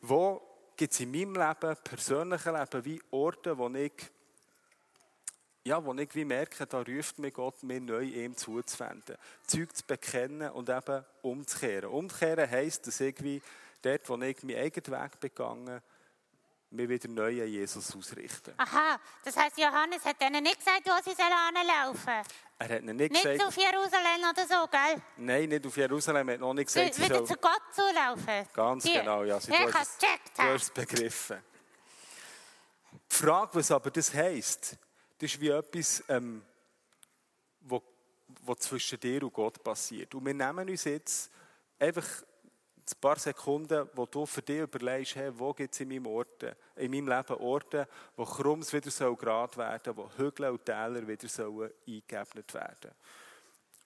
Wo 0.00 0.40
gibt 0.76 0.92
es 0.92 1.00
in 1.00 1.10
meinem 1.10 1.34
Leben, 1.34 1.76
persönlichen 1.82 2.54
Leben, 2.54 2.84
wie 2.84 3.02
Orte, 3.10 3.58
wo 3.58 3.68
ich, 3.70 3.92
ja, 5.64 5.84
wo 5.84 5.92
ich 5.94 6.14
wie 6.14 6.24
merke, 6.24 6.66
da 6.66 6.82
ruft 6.82 7.18
mir 7.18 7.30
Gott, 7.32 7.62
mir 7.62 7.80
neu 7.80 8.04
ihm 8.04 8.36
zuzuwenden. 8.36 9.16
Zeug 9.46 9.74
zu 9.76 9.84
bekennen 9.84 10.50
und 10.52 10.68
eben 10.68 11.04
umzukehren. 11.22 11.90
Umkehren 11.90 12.48
heisst, 12.48 12.86
dass 12.86 13.00
ich 13.00 13.20
wie 13.22 13.42
dort, 13.82 14.08
wo 14.08 14.16
ich 14.22 14.42
meinen 14.42 14.58
eigenen 14.58 15.00
Weg 15.02 15.20
begangen 15.20 15.82
mir 16.70 16.86
wieder 16.86 17.08
neu 17.08 17.42
an 17.42 17.48
Jesus 17.48 17.96
ausrichten. 17.96 18.52
Aha, 18.58 19.00
das 19.24 19.34
heisst, 19.38 19.56
Johannes 19.56 20.04
hat 20.04 20.22
ihnen 20.22 20.42
nicht 20.42 20.58
gesagt, 20.58 20.82
wo 20.84 20.92
sie 21.02 21.16
sollen 21.16 21.66
laufen 21.66 22.08
Er 22.58 22.68
hat 22.68 22.82
ihnen 22.82 22.94
nicht, 22.96 23.10
Nicht 23.12 23.22
gesagt, 23.24 23.42
auf 23.42 23.56
Jerusalem 23.56 24.20
oder 24.30 24.46
so, 24.46 24.66
gell? 24.70 25.02
nein, 25.16 25.48
nicht 25.48 25.66
auf 25.66 25.74
Jerusalem, 25.74 26.28
er 26.28 26.34
hat 26.34 26.40
noch 26.42 26.52
nicht 26.52 26.68
Sie, 26.68 26.80
gesagt, 26.80 26.94
sie 26.96 27.04
wieder 27.04 27.14
soll, 27.20 27.26
zu 27.26 27.34
Gott 27.36 27.62
zulaufen. 27.72 28.48
Ganz 28.52 28.84
Die- 28.84 28.92
genau, 28.92 29.24
ja. 29.24 29.40
Sie- 29.40 29.50
Ich 29.50 29.58
habe 29.58 29.70
es 29.70 29.96
gecheckt. 29.98 30.36
Du 30.38 30.42
hast 30.42 30.62
es 30.64 30.70
begriffen. 30.70 31.42
Die 33.10 33.16
Frage, 33.16 33.54
was 33.54 33.70
aber 33.70 33.90
das 33.90 34.12
heisst, 34.12 34.76
das 35.18 35.30
ist 35.32 35.40
wie 35.40 35.48
etwas, 35.48 36.04
ähm, 36.10 36.44
wo 38.42 38.54
zwischen 38.56 39.00
dir 39.00 39.22
und 39.22 39.32
Gott 39.32 39.62
passiert. 39.64 40.14
Und 40.14 40.24
wir 40.26 40.34
nehmen 40.34 40.68
uns 40.68 40.84
jetzt 40.84 41.30
einfach 41.78 42.06
ein 42.92 43.00
paar 43.00 43.18
Sekunden, 43.18 43.88
wo 43.94 44.06
du 44.06 44.24
für 44.24 44.42
dich 44.42 44.60
überlegst, 44.60 45.16
hey, 45.16 45.30
wo 45.34 45.52
gibt 45.52 45.74
es 45.74 45.80
in 45.80 45.88
meinem, 45.88 46.24
in 46.76 46.90
meinem 46.90 47.08
Leben 47.08 47.34
Orte, 47.40 47.88
wo 48.16 48.24
Krumms 48.24 48.72
wieder 48.72 48.90
soll 48.90 49.16
gerade 49.16 49.56
werden 49.56 49.96
wo 49.96 50.10
Hügel 50.16 50.50
und 50.50 50.64
Täler 50.64 51.06
wieder 51.06 51.28
sollen 51.28 51.70
eingeebnet 51.86 52.54
werden. 52.54 52.90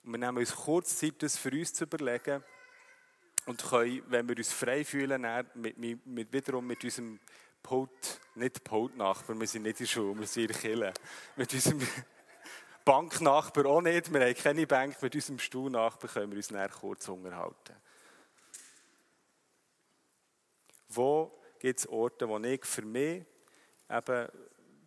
Und 0.04 0.12
wir 0.12 0.18
nehmen 0.18 0.38
uns 0.38 0.54
kurz 0.54 0.98
Zeit, 0.98 1.22
das 1.22 1.36
für 1.36 1.50
uns 1.50 1.74
zu 1.74 1.84
überlegen 1.84 2.42
und 3.46 3.62
können, 3.62 4.02
wenn 4.08 4.28
wir 4.28 4.36
uns 4.36 4.52
frei 4.52 4.84
fühlen, 4.84 5.26
mit, 5.54 5.78
mit, 5.78 6.06
mit, 6.06 6.32
wiederum 6.32 6.66
mit 6.66 6.82
unserem 6.84 7.18
Pult, 7.62 8.20
nicht 8.34 8.64
Pult-Nachbar, 8.64 9.38
wir 9.38 9.46
sind 9.46 9.62
nicht 9.62 9.80
in 9.80 9.86
der 9.86 9.92
Schule, 9.92 10.18
wir 10.20 10.26
sind 10.26 10.64
in 10.64 10.80
der 10.80 10.92
mit 11.36 11.52
unserem 11.52 11.80
Banknachbar 12.84 13.66
auch 13.66 13.80
nicht, 13.80 14.12
wir 14.12 14.20
haben 14.20 14.34
keine 14.34 14.66
Bank, 14.66 15.00
mit 15.00 15.14
unserem 15.14 15.38
Stuhlnachbar 15.38 16.10
können 16.10 16.32
wir 16.32 16.36
uns 16.36 16.48
dann 16.48 16.70
kurz 16.70 17.08
unterhalten. 17.08 17.76
Wo 20.94 21.40
gibt 21.58 21.78
es 21.78 21.86
Orte, 21.86 22.28
wo 22.28 22.38
ich 22.38 22.64
für 22.64 22.82
mich 22.82 23.24
eben 23.88 24.28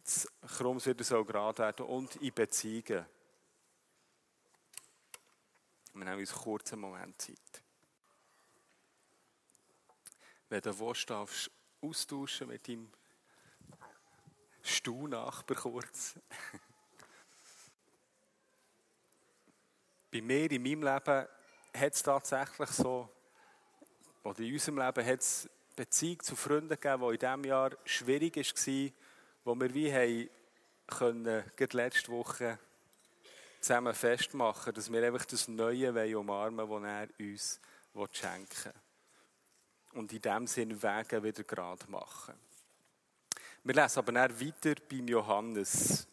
das 0.04 0.28
Krumms 0.58 0.86
wieder 0.86 1.04
so 1.04 1.26
gerade 1.26 1.58
werden 1.58 1.86
und 1.88 2.16
in 2.18 2.34
Beziehungen. 2.34 3.06
Wir 5.94 6.06
nehmen 6.06 6.20
uns 6.20 6.72
einen 6.74 6.82
Moment 6.82 7.20
Zeit. 7.22 7.64
Wenn 10.50 10.62
du 10.62 10.80
willst, 10.80 11.10
darfst 11.10 11.50
austauschen 11.82 12.50
mit 12.50 12.68
deinem 12.68 12.92
Stuhlnachbar 14.62 15.58
kurz. 15.58 16.20
Bei 20.12 20.22
mir 20.22 20.52
in 20.52 20.62
meinem 20.62 20.84
Leben 20.84 21.28
hat 21.74 21.94
es 21.94 22.04
tatsächlich 22.04 22.70
so, 22.70 23.10
oder 24.24 24.40
in 24.40 24.54
unserem 24.54 24.78
Leben 24.78 25.06
hat 25.06 25.20
es 25.20 25.50
Beziehung 25.76 26.22
zu 26.22 26.36
Freunden 26.36 26.70
gegeben, 26.70 27.02
die 27.02 27.14
in 27.14 27.20
diesem 27.20 27.44
Jahr 27.44 27.72
schwierig 27.86 28.38
war, 28.38 28.92
wo 29.44 29.56
wir 29.60 29.74
wie 29.74 29.94
haben 29.94 30.30
können, 30.88 31.44
gerade 31.56 31.78
letzte 31.78 32.12
Woche 32.12 32.60
zusammen 33.60 33.94
festmachen, 33.94 34.74
dass 34.74 34.92
wir 34.92 35.04
einfach 35.04 35.26
das 35.26 35.48
Neue 35.48 36.18
umarmen 36.18 36.68
wollen, 36.70 37.10
das 37.18 37.60
er 37.94 38.02
uns 38.04 38.18
schenken 38.18 38.66
will. 38.66 40.00
Und 40.00 40.14
in 40.14 40.22
dem 40.22 40.48
Sinne 40.48 40.82
Wege 40.82 41.24
wieder 41.24 41.44
gerade 41.44 41.90
machen. 41.90 42.36
Wir 43.64 43.74
lesen 43.74 44.00
aber 44.00 44.12
dann 44.12 44.40
weiter 44.40 44.76
beim 44.88 45.08
Johannes. 45.08 46.08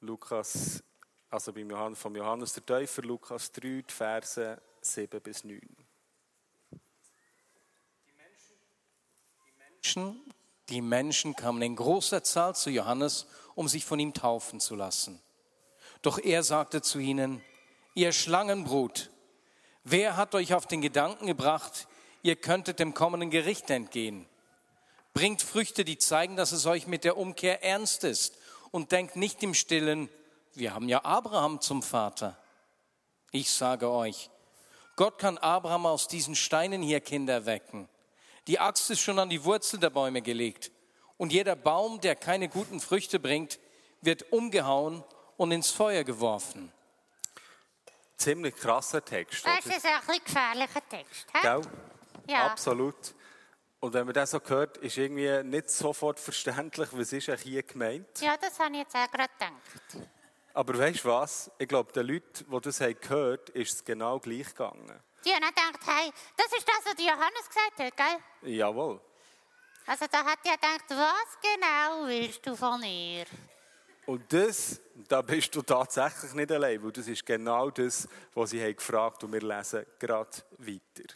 Lukas, 0.00 0.82
also 1.30 1.52
beim 1.52 1.70
Johannes, 1.70 1.98
vom 1.98 2.14
Johannes 2.14 2.52
der 2.52 2.66
Täufer, 2.66 3.02
Lukas 3.02 3.50
3, 3.52 3.60
die 3.60 3.84
Verse 3.88 4.60
7 4.82 5.20
bis 5.22 5.44
9. 5.44 5.60
die 10.68 10.80
Menschen 10.80 11.36
kamen 11.36 11.62
in 11.62 11.76
großer 11.76 12.22
Zahl 12.24 12.54
zu 12.54 12.70
Johannes, 12.70 13.26
um 13.54 13.68
sich 13.68 13.84
von 13.84 13.98
ihm 13.98 14.14
taufen 14.14 14.60
zu 14.60 14.74
lassen. 14.74 15.20
Doch 16.02 16.18
er 16.18 16.42
sagte 16.42 16.82
zu 16.82 16.98
ihnen, 16.98 17.42
ihr 17.94 18.12
Schlangenbrut, 18.12 19.10
wer 19.84 20.16
hat 20.16 20.34
euch 20.34 20.54
auf 20.54 20.66
den 20.66 20.80
Gedanken 20.80 21.26
gebracht, 21.26 21.86
ihr 22.22 22.36
könntet 22.36 22.78
dem 22.78 22.94
kommenden 22.94 23.30
Gericht 23.30 23.70
entgehen? 23.70 24.26
Bringt 25.12 25.42
Früchte, 25.42 25.84
die 25.84 25.98
zeigen, 25.98 26.36
dass 26.36 26.52
es 26.52 26.66
euch 26.66 26.86
mit 26.86 27.04
der 27.04 27.16
Umkehr 27.16 27.62
ernst 27.62 28.04
ist 28.04 28.36
und 28.70 28.90
denkt 28.90 29.16
nicht 29.16 29.42
im 29.42 29.54
Stillen, 29.54 30.08
wir 30.54 30.74
haben 30.74 30.88
ja 30.88 31.04
Abraham 31.04 31.60
zum 31.60 31.82
Vater. 31.82 32.36
Ich 33.30 33.50
sage 33.50 33.90
euch, 33.90 34.30
Gott 34.96 35.18
kann 35.18 35.38
Abraham 35.38 35.86
aus 35.86 36.08
diesen 36.08 36.34
Steinen 36.34 36.82
hier 36.82 37.00
Kinder 37.00 37.46
wecken. 37.46 37.88
Die 38.46 38.58
Axt 38.58 38.90
ist 38.90 39.00
schon 39.00 39.18
an 39.18 39.30
die 39.30 39.42
Wurzel 39.44 39.78
der 39.80 39.90
Bäume 39.90 40.20
gelegt. 40.22 40.70
Und 41.16 41.32
jeder 41.32 41.56
Baum, 41.56 42.00
der 42.00 42.16
keine 42.16 42.48
guten 42.48 42.80
Früchte 42.80 43.18
bringt, 43.18 43.58
wird 44.00 44.30
umgehauen 44.32 45.02
und 45.36 45.52
ins 45.52 45.70
Feuer 45.70 46.04
geworfen. 46.04 46.72
Ziemlich 48.16 48.54
krasser 48.54 49.04
Text, 49.04 49.44
Das 49.44 49.66
oder? 49.66 49.76
ist 49.76 49.86
ein 49.86 50.00
bisschen 50.06 50.24
gefährlicher 50.24 50.88
Text. 50.88 51.26
Gell? 51.42 51.62
Ja. 52.28 52.46
Absolut. 52.46 53.14
Und 53.80 53.92
wenn 53.92 54.06
man 54.06 54.14
das 54.14 54.30
so 54.30 54.40
hört, 54.44 54.78
ist 54.78 54.96
irgendwie 54.96 55.42
nicht 55.42 55.68
sofort 55.68 56.18
verständlich, 56.18 56.88
was 56.92 57.12
ist 57.12 57.28
eigentlich 57.28 57.42
hier 57.42 57.62
gemeint. 57.62 58.20
Ja, 58.20 58.36
das 58.36 58.58
habe 58.58 58.72
ich 58.72 58.80
jetzt 58.80 58.94
auch 58.94 59.10
gerade 59.10 59.30
gedacht. 59.38 60.08
Aber 60.54 60.78
weißt 60.78 61.04
du 61.04 61.08
was? 61.08 61.50
Ich 61.58 61.68
glaube, 61.68 61.92
den 61.92 62.06
Leuten, 62.06 62.46
die 62.50 62.60
das 62.60 62.80
haben 62.80 62.96
gehört 63.00 63.50
haben, 63.50 63.60
ist 63.60 63.72
es 63.74 63.84
genau 63.84 64.18
gleich 64.20 64.46
gegangen. 64.48 65.00
Die 65.24 65.30
haben 65.32 65.40
dann 65.40 65.72
gedacht, 65.72 65.80
hey, 65.86 66.12
das 66.36 66.46
ist 66.46 66.68
das, 66.68 66.84
was 66.84 67.04
Johannes 67.04 67.48
gesagt 67.48 67.78
hat, 67.78 67.96
gell? 67.96 68.54
Jawohl. 68.54 69.00
Also 69.86 70.06
da 70.10 70.24
hat 70.24 70.38
er 70.44 70.56
gedacht, 70.56 70.84
was 70.88 71.38
genau 71.42 72.06
willst 72.06 72.46
du 72.46 72.56
von 72.56 72.82
ihr? 72.82 73.26
Und 74.06 74.30
das, 74.32 74.80
da 75.08 75.22
bist 75.22 75.54
du 75.54 75.62
tatsächlich 75.62 76.34
nicht 76.34 76.52
allein, 76.52 76.82
weil 76.82 76.92
das 76.92 77.06
ist 77.06 77.24
genau 77.24 77.70
das, 77.70 78.08
was 78.34 78.50
sie 78.50 78.62
haben 78.62 78.76
gefragt 78.76 79.24
und 79.24 79.32
wir 79.32 79.40
lesen 79.40 79.86
gerade 79.98 80.30
weiter. 80.58 81.14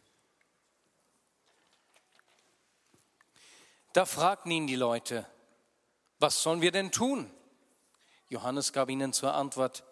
Da 3.92 4.06
fragten 4.06 4.50
ihn 4.52 4.66
die 4.66 4.76
Leute, 4.76 5.26
was 6.18 6.42
sollen 6.42 6.60
wir 6.60 6.72
denn 6.72 6.92
tun? 6.92 7.30
Johannes 8.28 8.72
gab 8.72 8.90
ihnen 8.90 9.12
zur 9.12 9.34
Antwort, 9.34 9.84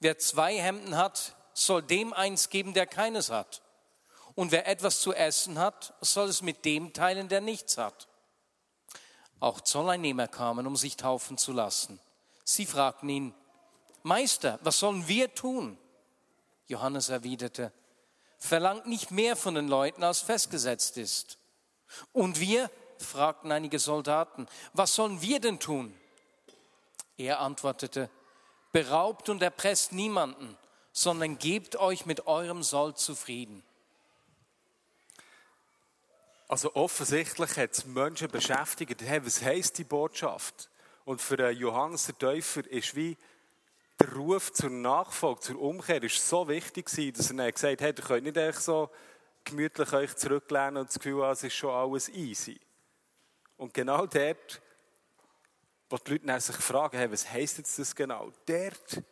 wer 0.00 0.18
zwei 0.18 0.56
Hemden 0.56 0.96
hat, 0.96 1.35
soll 1.56 1.82
dem 1.82 2.12
eins 2.12 2.50
geben, 2.50 2.74
der 2.74 2.86
keines 2.86 3.30
hat. 3.30 3.62
Und 4.34 4.52
wer 4.52 4.66
etwas 4.66 5.00
zu 5.00 5.14
essen 5.14 5.58
hat, 5.58 5.94
soll 6.02 6.28
es 6.28 6.42
mit 6.42 6.64
dem 6.66 6.92
teilen, 6.92 7.28
der 7.28 7.40
nichts 7.40 7.78
hat. 7.78 8.08
Auch 9.40 9.62
Zolleinnehmer 9.62 10.28
kamen, 10.28 10.66
um 10.66 10.76
sich 10.76 10.96
taufen 10.96 11.38
zu 11.38 11.52
lassen. 11.52 11.98
Sie 12.44 12.66
fragten 12.66 13.08
ihn, 13.08 13.34
Meister, 14.02 14.58
was 14.62 14.78
sollen 14.78 15.08
wir 15.08 15.34
tun? 15.34 15.78
Johannes 16.66 17.08
erwiderte, 17.08 17.72
verlangt 18.38 18.86
nicht 18.86 19.10
mehr 19.10 19.34
von 19.34 19.54
den 19.54 19.68
Leuten, 19.68 20.04
als 20.04 20.20
festgesetzt 20.20 20.98
ist. 20.98 21.38
Und 22.12 22.38
wir, 22.38 22.70
fragten 22.98 23.50
einige 23.50 23.78
Soldaten, 23.78 24.46
was 24.74 24.94
sollen 24.94 25.22
wir 25.22 25.40
denn 25.40 25.58
tun? 25.58 25.98
Er 27.16 27.40
antwortete, 27.40 28.10
beraubt 28.72 29.30
und 29.30 29.42
erpresst 29.42 29.92
niemanden, 29.92 30.58
sondern 30.98 31.36
gebt 31.36 31.76
euch 31.76 32.06
mit 32.06 32.26
eurem 32.26 32.62
Soll 32.62 32.94
zufrieden. 32.94 33.62
Also 36.48 36.74
offensichtlich 36.74 37.54
hat 37.58 37.72
es 37.72 37.84
Menschen 37.84 38.28
beschäftigt, 38.28 39.02
hey, 39.02 39.22
was 39.22 39.42
heisst 39.42 39.76
die 39.76 39.84
Botschaft? 39.84 40.70
Und 41.04 41.20
für 41.20 41.50
Johannes 41.50 42.06
der 42.06 42.16
Täufer 42.16 42.66
ist 42.70 42.96
wie 42.96 43.18
der 44.00 44.10
Ruf 44.14 44.54
zur 44.54 44.70
Nachfolge, 44.70 45.40
zur 45.40 45.60
Umkehr, 45.60 46.02
ist 46.02 46.26
so 46.26 46.48
wichtig 46.48 46.86
gewesen, 46.86 47.12
dass 47.12 47.30
er 47.30 47.52
gesagt 47.52 47.82
hat, 47.82 47.98
ihr 47.98 48.04
könnt 48.04 48.24
nicht 48.24 48.38
echt 48.38 48.62
so 48.62 48.88
gemütlich 49.44 49.92
euch 49.92 50.16
zurücklehnen 50.16 50.78
und 50.78 50.88
das 50.88 50.94
Gefühl 50.94 51.22
haben, 51.22 51.32
es 51.32 51.44
ist 51.44 51.54
schon 51.54 51.74
alles 51.74 52.08
easy. 52.08 52.58
Und 53.58 53.74
genau 53.74 54.06
dort, 54.06 54.62
wo 55.90 55.98
die 55.98 56.12
Leute 56.12 56.40
sich 56.40 56.56
fragen, 56.56 56.96
hey, 56.96 57.12
was 57.12 57.30
heisst 57.30 57.58
jetzt 57.58 57.78
das 57.78 57.94
genau? 57.94 58.32
Dort 58.46 59.02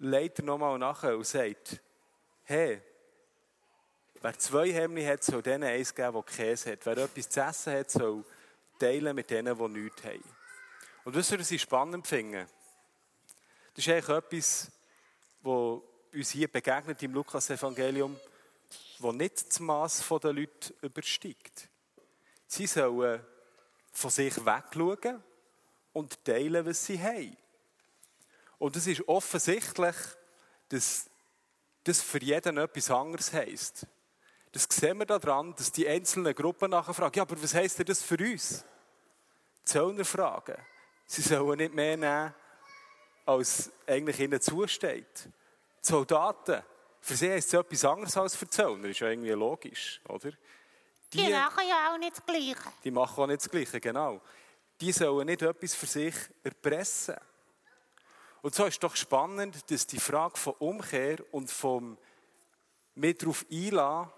legt 0.00 0.38
er 0.38 0.44
nochmal 0.44 0.78
nachher 0.78 1.16
und 1.16 1.26
sagt, 1.26 1.78
hey, 2.44 2.82
wer 4.20 4.38
zwei 4.38 4.72
Hemden 4.72 5.06
hat, 5.06 5.22
soll 5.22 5.42
denen 5.42 5.64
eins 5.64 5.94
geben, 5.94 6.12
der 6.12 6.22
Käse 6.22 6.72
hat. 6.72 6.84
Wer 6.86 6.98
etwas 6.98 7.28
zu 7.28 7.40
essen 7.40 7.72
hat, 7.74 7.90
soll 7.90 8.24
teilen 8.78 9.14
mit 9.14 9.30
denen, 9.30 9.56
die 9.56 9.80
nichts 9.80 10.02
haben. 10.04 10.24
Und 11.04 11.14
ihr, 11.16 11.38
was 11.38 11.50
ich 11.50 11.62
spannend 11.62 12.06
finde? 12.06 12.46
Das 13.74 13.86
ist 13.86 13.92
eigentlich 13.92 14.16
etwas, 14.16 14.70
was 15.42 15.80
uns 16.12 16.30
hier 16.30 16.48
begegnet 16.48 17.02
im 17.02 17.14
Lukas-Evangelium, 17.14 18.18
das 19.00 19.12
nicht 19.12 19.48
das 19.48 19.60
Maß 19.60 20.04
der 20.22 20.32
Leute 20.32 20.74
übersteigt. 20.82 21.68
Sie 22.46 22.66
sollen 22.66 23.20
von 23.92 24.10
sich 24.10 24.36
wegschauen 24.44 25.22
und 25.92 26.24
teilen, 26.24 26.66
was 26.66 26.84
sie 26.84 27.00
haben. 27.00 27.36
Und 28.60 28.76
es 28.76 28.86
ist 28.86 29.08
offensichtlich, 29.08 29.96
dass 30.68 31.08
das 31.82 32.02
für 32.02 32.22
jeden 32.22 32.58
etwas 32.58 32.90
anderes 32.90 33.32
heisst. 33.32 33.86
Das 34.52 34.68
sehen 34.70 34.98
wir 34.98 35.06
daran, 35.06 35.54
dass 35.56 35.72
die 35.72 35.88
einzelnen 35.88 36.34
Gruppen 36.34 36.70
nachher 36.70 36.92
fragen, 36.92 37.16
ja, 37.16 37.22
aber 37.22 37.42
was 37.42 37.54
heisst 37.54 37.78
denn 37.78 37.86
das 37.86 38.02
für 38.02 38.18
uns? 38.18 38.62
Die 39.62 39.64
Zöllner 39.64 40.04
fragen. 40.04 40.56
Sie 41.06 41.22
sollen 41.22 41.56
nicht 41.56 41.72
mehr 41.72 41.96
nehmen, 41.96 42.34
als 43.24 43.70
eigentlich 43.86 44.20
ihnen 44.20 44.40
zusteht. 44.42 45.24
Die 45.24 45.30
Soldaten, 45.80 46.62
für 47.00 47.16
sie 47.16 47.30
heisst 47.30 47.54
es 47.54 47.60
etwas 47.60 47.84
anderes 47.86 48.16
als 48.18 48.36
für 48.36 48.44
die 48.44 48.50
Zöllner. 48.50 48.88
Ist 48.90 49.00
ja 49.00 49.08
irgendwie 49.08 49.30
logisch, 49.30 50.02
oder? 50.06 50.32
Die, 51.14 51.16
die 51.16 51.32
machen 51.32 51.66
ja 51.66 51.94
auch 51.94 51.98
nicht 51.98 52.18
das 52.18 52.26
Gleiche. 52.26 52.72
Die 52.84 52.90
machen 52.90 53.22
auch 53.22 53.26
nicht 53.26 53.40
das 53.40 53.50
Gleiche, 53.50 53.80
genau. 53.80 54.20
Die 54.78 54.92
sollen 54.92 55.26
nicht 55.26 55.40
etwas 55.40 55.74
für 55.74 55.86
sich 55.86 56.14
erpressen. 56.42 57.16
Und 58.42 58.54
so 58.54 58.64
ist 58.64 58.82
doch 58.82 58.96
spannend, 58.96 59.70
dass 59.70 59.86
die 59.86 60.00
Frage 60.00 60.38
von 60.38 60.54
Umkehr 60.58 61.18
und 61.32 61.50
vom 61.50 61.98
mit 62.94 63.22
darauf 63.22 63.46
einladen, 63.50 64.10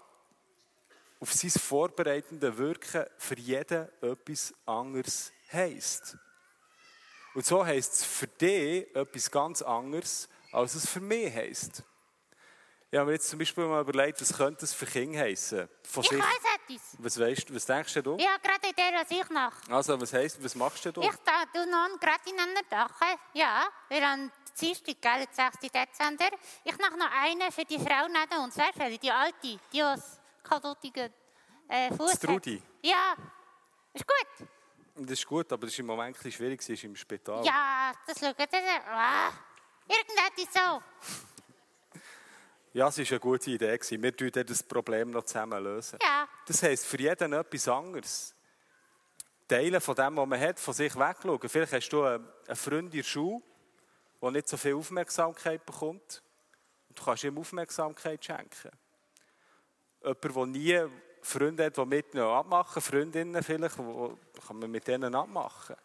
auf 1.19 1.31
sein 1.31 1.51
vorbereitende 1.51 2.57
Wirken 2.57 3.05
für 3.17 3.37
jeden 3.37 3.87
etwas 4.01 4.53
anderes 4.65 5.31
heisst. 5.51 6.17
Und 7.33 7.45
so 7.45 7.65
heisst 7.65 7.93
es 7.93 8.03
für 8.03 8.27
dich 8.27 8.93
etwas 8.93 9.31
ganz 9.31 9.61
anderes, 9.61 10.27
als 10.51 10.75
es 10.75 10.87
für 10.87 10.99
mich 10.99 11.33
heisst. 11.33 11.83
Ich 12.93 12.99
habe 12.99 13.07
mir 13.07 13.13
jetzt 13.13 13.27
zum 13.27 13.39
Beispiel 13.39 13.65
mal 13.65 13.81
überlegt, 13.81 14.21
was 14.21 14.37
könnte 14.37 14.65
es 14.65 14.71
für 14.71 14.85
Kinder 14.85 15.21
heissen? 15.21 15.67
Von 15.81 16.03
ich 16.03 16.09
sich. 16.11 16.19
weiss 16.19 16.59
etwas. 16.69 16.95
Was, 16.99 17.19
weißt, 17.19 17.55
was 17.55 17.65
denkst 17.65 17.93
du? 17.95 18.17
Ich 18.19 18.27
habe 18.27 18.39
gerade 18.39 18.69
Idee, 18.69 18.93
was 18.93 19.09
ich 19.09 19.29
mache. 19.31 19.73
Also, 19.73 19.99
was 19.99 20.13
heisst, 20.13 20.43
was 20.43 20.53
machst 20.53 20.85
du? 20.85 20.89
Ich 20.89 20.95
tue 20.95 21.01
noch 21.01 21.99
gerade 21.99 22.29
in 22.29 22.39
einer 22.39 22.61
Dache. 22.69 23.17
Ja, 23.33 23.63
wir 23.89 24.07
haben 24.07 24.31
Dienstag, 24.61 25.01
gell, 25.01 25.25
6. 25.31 25.57
Dezember. 25.61 26.37
Ich 26.63 26.77
mache 26.77 26.95
noch 26.99 27.09
eine 27.11 27.51
für 27.51 27.65
die 27.65 27.79
Frau 27.79 28.05
neben 28.07 28.43
uns. 28.43 28.55
Weißt 28.57 28.77
du, 28.77 28.99
die 28.99 29.09
alte, 29.09 29.59
die 29.71 29.83
aus 29.83 30.19
kadottigen 30.43 31.11
äh, 31.69 31.91
Fuß 31.95 32.19
Trudi? 32.19 32.61
Ja, 32.83 33.15
ist 33.91 34.05
gut. 34.05 34.47
Das 34.97 35.13
ist 35.13 35.25
gut, 35.25 35.51
aber 35.51 35.65
das 35.65 35.73
ist 35.73 35.79
im 35.79 35.87
Moment 35.87 36.15
ein 36.23 36.31
schwierig, 36.31 36.61
sie 36.61 36.73
ist 36.73 36.83
im 36.83 36.95
Spital. 36.95 37.43
Ja, 37.43 37.91
das 38.05 38.19
schaut, 38.19 38.37
das, 38.37 38.49
ah, 38.87 39.31
irgendetwas 39.87 40.53
so. 40.53 41.32
Ja, 42.73 42.87
es 42.87 42.97
war 42.97 43.05
eine 43.07 43.19
gute 43.19 43.51
Idee. 43.51 43.79
Wir 43.79 44.11
lösen 44.11 44.45
das 44.47 44.63
Problem 44.63 45.11
noch 45.11 45.23
zusammen. 45.23 45.63
Lösen. 45.63 45.99
Ja. 46.01 46.27
Das 46.47 46.63
heisst, 46.63 46.87
für 46.87 46.99
jeden 46.99 47.33
etwas 47.33 47.67
anderes. 47.67 48.33
Teilen 49.47 49.79
von 49.79 49.93
dem, 49.93 50.17
was 50.17 50.27
man 50.27 50.39
hat, 50.39 50.59
von 50.59 50.73
sich 50.73 50.95
wegschauen. 50.95 51.49
Vielleicht 51.49 51.73
hast 51.73 51.89
du 51.89 52.03
einen 52.03 52.25
Freund 52.55 52.91
in 52.91 52.99
der 52.99 53.03
Schule, 53.03 53.43
der 54.19 54.31
nicht 54.31 54.47
so 54.47 54.57
viel 54.57 54.73
Aufmerksamkeit 54.73 55.63
bekommt. 55.63 56.23
Und 56.89 56.97
du 56.97 57.03
kannst 57.03 57.23
ihm 57.23 57.37
Aufmerksamkeit 57.37 58.25
schenken. 58.25 58.71
Jemand, 60.03 60.23
der 60.23 60.45
nie 60.47 60.81
Freunde 61.21 61.65
hat, 61.65 61.77
die 61.77 61.85
mit 61.85 62.15
noch 62.15 62.39
abmachen, 62.39 62.81
Freundinnen 62.81 63.43
vielleicht, 63.43 63.77
wo 63.77 64.17
kann 64.47 64.57
man 64.57 64.71
mit 64.71 64.87
denen 64.87 65.13
abmachen. 65.13 65.75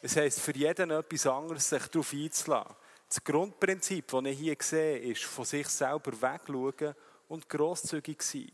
Es 0.00 0.14
heisst, 0.14 0.40
für 0.40 0.54
jeden 0.54 0.92
etwas 0.92 1.26
anderes, 1.26 1.68
sich 1.68 1.88
darauf 1.88 2.12
einzulassen. 2.12 2.76
Das 3.10 3.24
Grundprinzip, 3.24 4.06
das 4.06 4.24
ich 4.24 4.38
hier 4.38 4.56
sehe, 4.60 4.98
ist, 4.98 5.24
von 5.24 5.44
sich 5.44 5.66
selber 5.66 6.12
wegschauen 6.12 6.94
und 7.26 7.48
grosszügig 7.48 8.22
sein. 8.22 8.52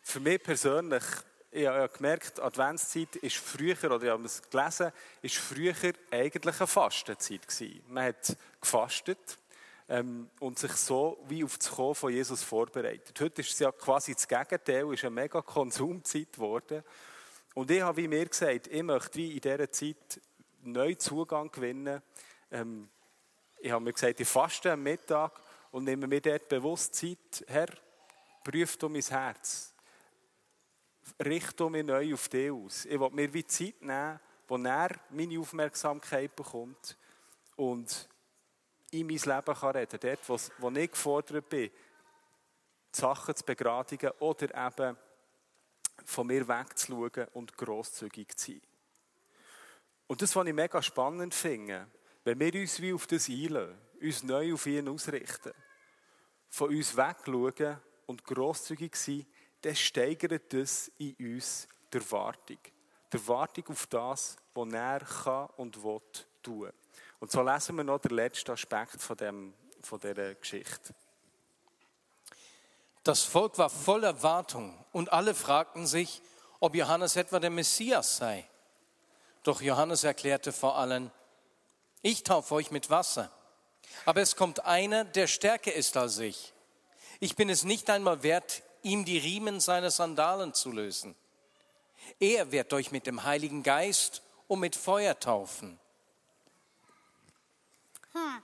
Für 0.00 0.18
mich 0.18 0.42
persönlich, 0.42 1.04
ich 1.52 1.68
habe 1.68 1.88
gemerkt, 1.88 2.40
Adventszeit 2.40 3.14
ist 3.14 3.36
früher, 3.36 3.76
oder 3.84 4.02
ich 4.02 4.10
habe 4.10 4.24
es 4.24 4.42
gelesen, 4.42 4.90
ist 5.22 5.36
früher 5.36 5.74
eigentlich 6.10 6.58
eine 6.58 6.66
Fastenzeit 6.66 7.46
gewesen. 7.46 7.84
Man 7.86 8.06
hat 8.06 8.36
gefastet 8.60 9.38
ähm, 9.88 10.28
und 10.40 10.58
sich 10.58 10.72
so 10.72 11.24
wie 11.28 11.44
auf 11.44 11.58
das 11.58 11.70
Kommen 11.70 11.94
von 11.94 12.12
Jesus 12.12 12.42
vorbereitet. 12.42 13.20
Heute 13.20 13.40
ist 13.40 13.52
es 13.52 13.58
ja 13.60 13.70
quasi 13.70 14.14
das 14.14 14.26
Gegenteil, 14.26 14.92
ist 14.92 15.04
eine 15.04 15.14
mega 15.14 15.40
Konsumzeit 15.42 16.32
geworden. 16.32 16.82
Und 17.54 17.70
ich 17.70 17.82
habe 17.82 17.96
wie 17.96 18.08
mir 18.08 18.26
gesagt, 18.26 18.66
ich 18.68 18.82
möchte 18.82 19.18
wie 19.18 19.32
in 19.32 19.40
dieser 19.40 19.70
Zeit 19.70 20.20
neuen 20.62 20.98
Zugang 20.98 21.50
gewinnen. 21.50 22.02
Ähm, 22.50 22.88
ich 23.58 23.70
habe 23.70 23.84
mir 23.84 23.92
gesagt, 23.92 24.20
ich 24.20 24.28
faste 24.28 24.72
am 24.72 24.82
Mittag 24.82 25.40
und 25.70 25.84
nehme 25.84 26.06
mir 26.06 26.20
dort 26.20 26.48
bewusst 26.48 26.94
Zeit. 26.94 27.44
Herr, 27.46 27.68
prüf 28.42 28.76
du 28.76 28.88
mein 28.88 29.02
Herz. 29.02 29.74
Richte 31.24 31.68
mich 31.68 31.84
neu 31.84 32.14
auf 32.14 32.28
dich 32.28 32.50
aus. 32.50 32.84
Ich 32.86 32.98
will 32.98 33.10
mir 33.10 33.32
wie 33.34 33.46
Zeit 33.46 33.80
nehmen, 33.82 34.20
wo 34.48 34.56
er 34.56 34.90
meine 35.10 35.38
Aufmerksamkeit 35.38 36.34
bekommt 36.34 36.96
und 37.56 38.08
in 38.90 39.06
mein 39.06 39.16
Leben 39.16 39.54
kann 39.54 39.76
reden 39.76 40.00
kann. 40.00 40.16
Dort, 40.26 40.52
wo 40.58 40.70
ich 40.70 40.90
gefordert 40.90 41.48
bin, 41.48 41.70
die 41.70 43.00
Sachen 43.00 43.34
zu 43.34 43.44
begradigen 43.44 44.10
oder 44.18 44.66
eben 44.66 44.96
von 46.04 46.26
mir 46.26 46.46
wegzuschauen 46.46 47.28
und 47.32 47.56
grosszügig 47.56 48.36
zu 48.36 48.52
sein. 48.52 48.62
Und 50.06 50.20
das, 50.20 50.34
was 50.36 50.46
ich 50.46 50.54
mega 50.54 50.82
spannend 50.82 51.34
finde, 51.34 51.86
wenn 52.24 52.38
wir 52.38 52.54
uns 52.54 52.80
wie 52.80 52.92
auf 52.92 53.06
das 53.06 53.28
einlösen, 53.28 53.78
uns 54.00 54.22
neu 54.22 54.54
auf 54.54 54.66
ihn 54.66 54.88
ausrichten, 54.88 55.52
von 56.48 56.68
uns 56.68 56.96
wegschauen 56.96 57.80
und 58.06 58.24
grosszügig 58.24 58.94
sein, 58.96 59.26
dann 59.62 59.76
steigert 59.76 60.52
das 60.52 60.90
in 60.98 61.14
uns 61.18 61.68
die 61.92 61.98
Erwartung. 61.98 62.58
Die 63.12 63.16
Erwartung 63.16 63.68
auf 63.68 63.86
das, 63.86 64.36
was 64.54 64.72
er 64.72 65.00
kann 65.00 65.48
und 65.56 65.82
will 65.82 66.00
tun. 66.42 66.70
Und 67.20 67.30
so 67.30 67.42
lesen 67.42 67.76
wir 67.76 67.84
noch 67.84 68.00
den 68.00 68.16
letzten 68.16 68.50
Aspekt 68.50 69.00
von 69.00 69.16
dem, 69.16 69.54
von 69.80 70.00
dieser 70.00 70.34
Geschichte. 70.34 70.94
Das 73.04 73.22
Volk 73.24 73.58
war 73.58 73.70
voll 73.70 74.04
Erwartung 74.04 74.78
und 74.92 75.12
alle 75.12 75.34
fragten 75.34 75.86
sich, 75.86 76.22
ob 76.60 76.74
Johannes 76.74 77.16
etwa 77.16 77.40
der 77.40 77.50
Messias 77.50 78.16
sei. 78.16 78.48
Doch 79.42 79.60
Johannes 79.60 80.04
erklärte 80.04 80.52
vor 80.52 80.76
allen, 80.76 81.10
ich 82.02 82.22
taufe 82.22 82.54
euch 82.54 82.70
mit 82.70 82.90
Wasser, 82.90 83.30
aber 84.04 84.20
es 84.20 84.36
kommt 84.36 84.64
einer, 84.64 85.04
der 85.04 85.26
stärker 85.26 85.72
ist 85.72 85.96
als 85.96 86.18
ich. 86.18 86.52
Ich 87.18 87.34
bin 87.34 87.50
es 87.50 87.64
nicht 87.64 87.90
einmal 87.90 88.22
wert, 88.22 88.62
ihm 88.82 89.04
die 89.04 89.18
Riemen 89.18 89.60
seiner 89.60 89.90
Sandalen 89.90 90.54
zu 90.54 90.70
lösen. 90.70 91.16
Er 92.20 92.52
wird 92.52 92.72
euch 92.72 92.92
mit 92.92 93.06
dem 93.06 93.24
Heiligen 93.24 93.62
Geist 93.62 94.22
und 94.46 94.60
mit 94.60 94.76
Feuer 94.76 95.18
taufen. 95.18 95.78
Hm. 98.12 98.42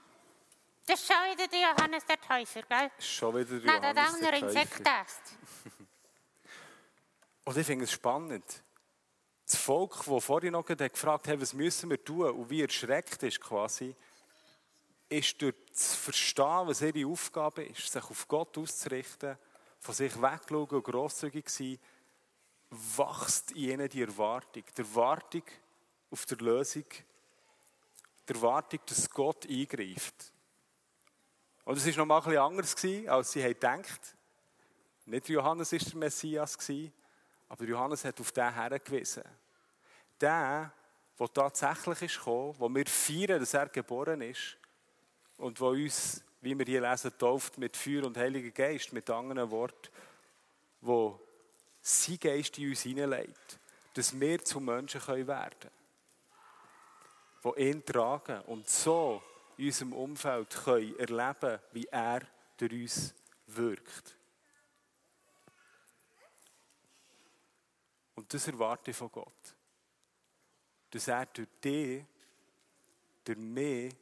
Das 0.89 1.01
ist 1.01 1.07
schon 1.07 1.31
wieder 1.31 1.47
der 1.47 1.59
Johannes 1.59 2.03
der 2.03 2.19
Täufer, 2.19 2.63
gell? 2.63 2.89
Schon 2.97 3.35
wieder 3.35 3.59
Nein, 3.63 3.79
der 3.79 3.91
Johannes 3.91 4.13
andere 4.15 4.31
der 4.31 4.39
Täufer. 4.39 4.61
Insekttest. 4.61 5.37
Und 7.45 7.57
ich 7.57 7.67
finde 7.67 7.85
es 7.85 7.91
spannend. 7.91 8.63
Das 9.45 9.55
Volk, 9.55 10.03
das 10.03 10.25
vorhin 10.25 10.53
noch 10.53 10.65
gefragt 10.65 11.27
hat, 11.27 11.39
was 11.39 11.53
müssen 11.53 11.91
wir 11.91 12.03
tun 12.03 12.31
und 12.31 12.49
wie 12.49 12.61
erschreckt 12.63 13.21
ist 13.23 13.39
quasi, 13.39 13.95
ist 15.09 15.39
durch 15.41 15.55
das 15.69 15.95
Verstehen, 15.95 16.67
was 16.67 16.81
ihre 16.81 17.07
Aufgabe 17.07 17.63
ist, 17.65 17.91
sich 17.91 18.03
auf 18.03 18.27
Gott 18.27 18.57
auszurichten, 18.57 19.37
von 19.79 19.93
sich 19.93 20.19
wegschauen 20.19 20.69
und 20.69 20.83
grosszügig 20.83 21.49
sein, 21.49 21.79
wächst 22.69 23.51
in 23.51 23.57
ihnen 23.57 23.89
die 23.89 24.01
Erwartung. 24.01 24.63
Die 24.75 24.81
Erwartung 24.81 25.43
auf 26.09 26.25
die 26.25 26.35
Lösung, 26.35 26.85
die 28.27 28.33
Erwartung, 28.33 28.79
dass 28.87 29.09
Gott 29.09 29.47
eingreift. 29.47 30.33
Und 31.69 31.77
es 31.77 31.85
war 31.85 31.97
noch 31.97 32.05
mal 32.07 32.17
ein 32.17 32.23
bisschen 32.57 33.07
anders, 33.07 33.15
als 33.15 33.31
sie 33.31 33.43
gedacht 33.43 34.15
Nicht 35.05 35.29
Johannes 35.29 35.71
war 35.71 35.77
der 35.77 35.97
Messias, 35.97 36.57
aber 37.47 37.63
Johannes 37.63 38.03
hat 38.05 38.19
auf 38.19 38.31
den 38.31 38.51
hergewiesen. 38.51 39.21
Der, 40.19 40.73
der 41.19 41.27
tatsächlich 41.31 42.01
ist 42.01 42.17
gekommen, 42.17 42.55
wo 42.57 42.67
wir 42.69 42.87
feiern, 42.87 43.39
dass 43.39 43.53
er 43.53 43.69
geboren 43.69 44.19
ist 44.21 44.57
und 45.37 45.61
wo 45.61 45.67
uns, 45.67 46.23
wie 46.41 46.57
wir 46.57 46.65
hier 46.65 46.81
lesen, 46.81 47.15
tauft 47.15 47.59
mit 47.59 47.77
Feuer 47.77 48.03
und 48.03 48.17
Heiliger 48.17 48.49
Geist, 48.49 48.91
mit 48.91 49.07
anderen 49.07 49.51
Worten, 49.51 49.91
wo 50.81 51.21
sein 51.83 52.19
Geist 52.19 52.57
in 52.57 52.69
uns 52.69 52.81
hineinlegt, 52.81 53.59
dass 53.93 54.19
wir 54.19 54.43
zu 54.43 54.59
Menschen 54.59 55.05
werden 55.05 55.59
können, 55.59 55.71
die 57.43 57.61
ihn 57.61 57.85
tragen 57.85 58.41
und 58.47 58.67
so 58.67 59.21
in 59.59 59.65
unserem 59.65 59.91
Umfeld 59.91 60.55
können 60.63 60.97
erleben 60.97 61.59
wie 61.73 61.85
er 61.87 62.21
durch 62.55 62.71
uns 62.71 63.13
wirkt. 63.47 64.17
Und 68.15 68.33
das 68.33 68.47
erwarte 68.47 68.91
ich 68.91 68.97
von 68.97 69.11
Gott. 69.11 69.55
Dass 70.91 71.09
er 71.09 71.25
durch 71.25 71.49
dich, 71.61 72.05
durch 73.25 73.37
mich 73.37 73.93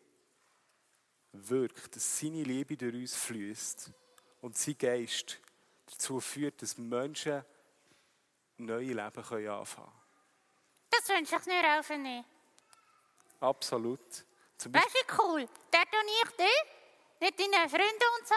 wirkt, 1.31 1.95
dass 1.95 2.19
seine 2.19 2.43
Liebe 2.43 2.77
durch 2.77 2.93
uns 2.93 3.15
fließt 3.15 3.91
und 4.41 4.55
sein 4.55 4.77
Geist 4.77 5.39
dazu 5.87 6.19
führt, 6.19 6.61
dass 6.61 6.77
Menschen 6.77 7.43
neue 8.57 8.85
Leben 8.85 9.01
anfangen 9.01 9.45
können. 9.45 9.91
Das 10.91 11.09
wünsche 11.09 11.35
ich 11.35 11.45
mir 11.47 11.79
auch 11.79 11.83
für 11.83 11.97
mich. 11.97 12.23
Absolut. 13.39 14.26
Zum 14.57 14.71
du, 14.71 14.79
wie 14.79 15.13
cool? 15.19 15.47
Dort 15.71 15.85
und 15.85 16.09
ich 16.23 16.35
dich, 16.35 16.63
mit 17.19 17.39
deinen 17.39 17.69
Freunden 17.69 18.07
und 18.19 18.27
so, 18.27 18.35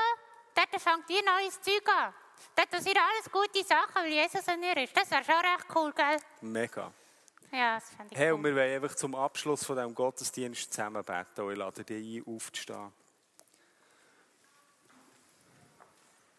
dort 0.54 0.80
fängt 0.80 1.10
ihr 1.10 1.22
neues 1.24 1.60
Zeug 1.60 1.88
an. 1.88 2.12
Dort 2.56 2.70
passieren 2.70 2.98
alles 2.98 3.30
gute 3.30 3.64
Sachen, 3.64 3.94
weil 3.96 4.12
Jesus 4.12 4.46
an 4.48 4.62
ihr 4.62 4.76
ist. 4.76 4.96
Das 4.96 5.10
wäre 5.10 5.24
schon 5.24 5.34
recht 5.34 5.66
cool, 5.74 5.92
gell? 5.92 6.16
Mega. 6.40 6.92
Ja, 7.52 7.74
das 7.74 7.90
fände 7.90 8.12
ich 8.12 8.18
Hey, 8.18 8.28
cool. 8.30 8.34
und 8.38 8.44
wir 8.44 8.54
wollen 8.54 8.82
einfach 8.82 8.96
zum 8.96 9.14
Abschluss 9.14 9.64
von 9.64 9.76
diesem 9.76 9.94
Gottesdienst 9.94 10.72
zusammen 10.72 11.04
beten. 11.04 11.50
Ich 11.50 11.56
lade 11.58 11.84
dich 11.84 12.18
ein, 12.26 12.34
aufzustehen. 12.34 12.92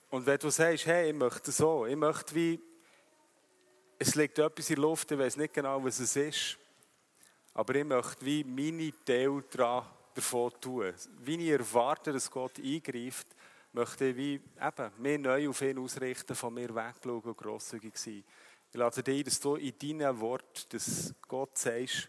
Und 0.10 0.26
wenn 0.26 0.38
du 0.40 0.50
sagst, 0.50 0.86
hey, 0.86 1.10
ich 1.10 1.16
möchte 1.16 1.52
so, 1.52 1.86
ich 1.86 1.96
möchte 1.96 2.36
wie, 2.36 2.60
es 3.98 4.16
liegt 4.16 4.40
etwas 4.40 4.70
in 4.70 4.76
der 4.76 4.82
Luft, 4.82 5.10
ich 5.12 5.18
weiß 5.18 5.38
nicht 5.38 5.54
genau, 5.54 5.84
was 5.84 6.00
es 6.00 6.16
ist, 6.16 6.58
aber 7.54 7.76
ich 7.76 7.86
möchte 7.86 8.26
wie 8.26 8.44
meine 8.44 8.94
Teil 9.04 9.44
davon 10.14 10.52
tun. 10.60 10.94
Wie 11.20 11.36
ich 11.36 11.52
erwarte, 11.52 12.14
dass 12.14 12.30
Gott 12.30 12.60
eingreift, 12.60 13.28
möchte 13.74 14.06
ich 14.06 14.16
wie 14.18 14.34
eben 14.34 14.92
mehr 14.98 15.20
neu 15.20 15.50
auf 15.50 15.62
ihn 15.62 15.80
ausrichten, 15.80 16.36
von 16.36 16.54
mir 16.54 16.74
wegschauen 16.74 17.22
und 17.22 17.38
grosszügig 17.38 17.98
sein. 17.98 18.24
Ich 18.70 18.78
lade 18.78 19.04
dich 19.04 19.20
ein, 19.20 19.24
dass 19.26 19.40
du 19.40 19.56
in 19.56 19.78
deinen 19.78 20.20
Worten, 20.20 20.64
dass 20.70 21.14
Gott 21.28 21.58
sagst, 21.58 22.08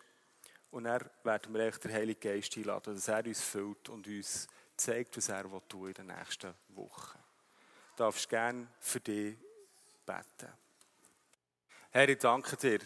und 0.70 0.84
dann 0.84 1.04
werden 1.22 1.52
wir 1.52 1.70
den 1.70 1.92
Heiligen 1.92 2.20
Geist 2.20 2.56
einladen, 2.56 2.94
dass 2.94 3.08
er 3.08 3.26
uns 3.26 3.42
füllt 3.42 3.90
und 3.90 4.06
uns 4.06 4.48
zeigt, 4.74 5.16
was 5.16 5.28
er 5.28 5.44
tun 5.68 5.88
in 5.88 5.94
den 5.94 6.06
nächsten 6.06 6.54
Wochen. 6.68 7.18
Du 7.90 8.04
darfst 8.04 8.28
gerne 8.28 8.68
für 8.80 9.00
dich 9.00 9.36
beten. 10.06 10.52
Herr, 11.90 12.08
ich 12.08 12.18
danke 12.18 12.56
dir, 12.56 12.78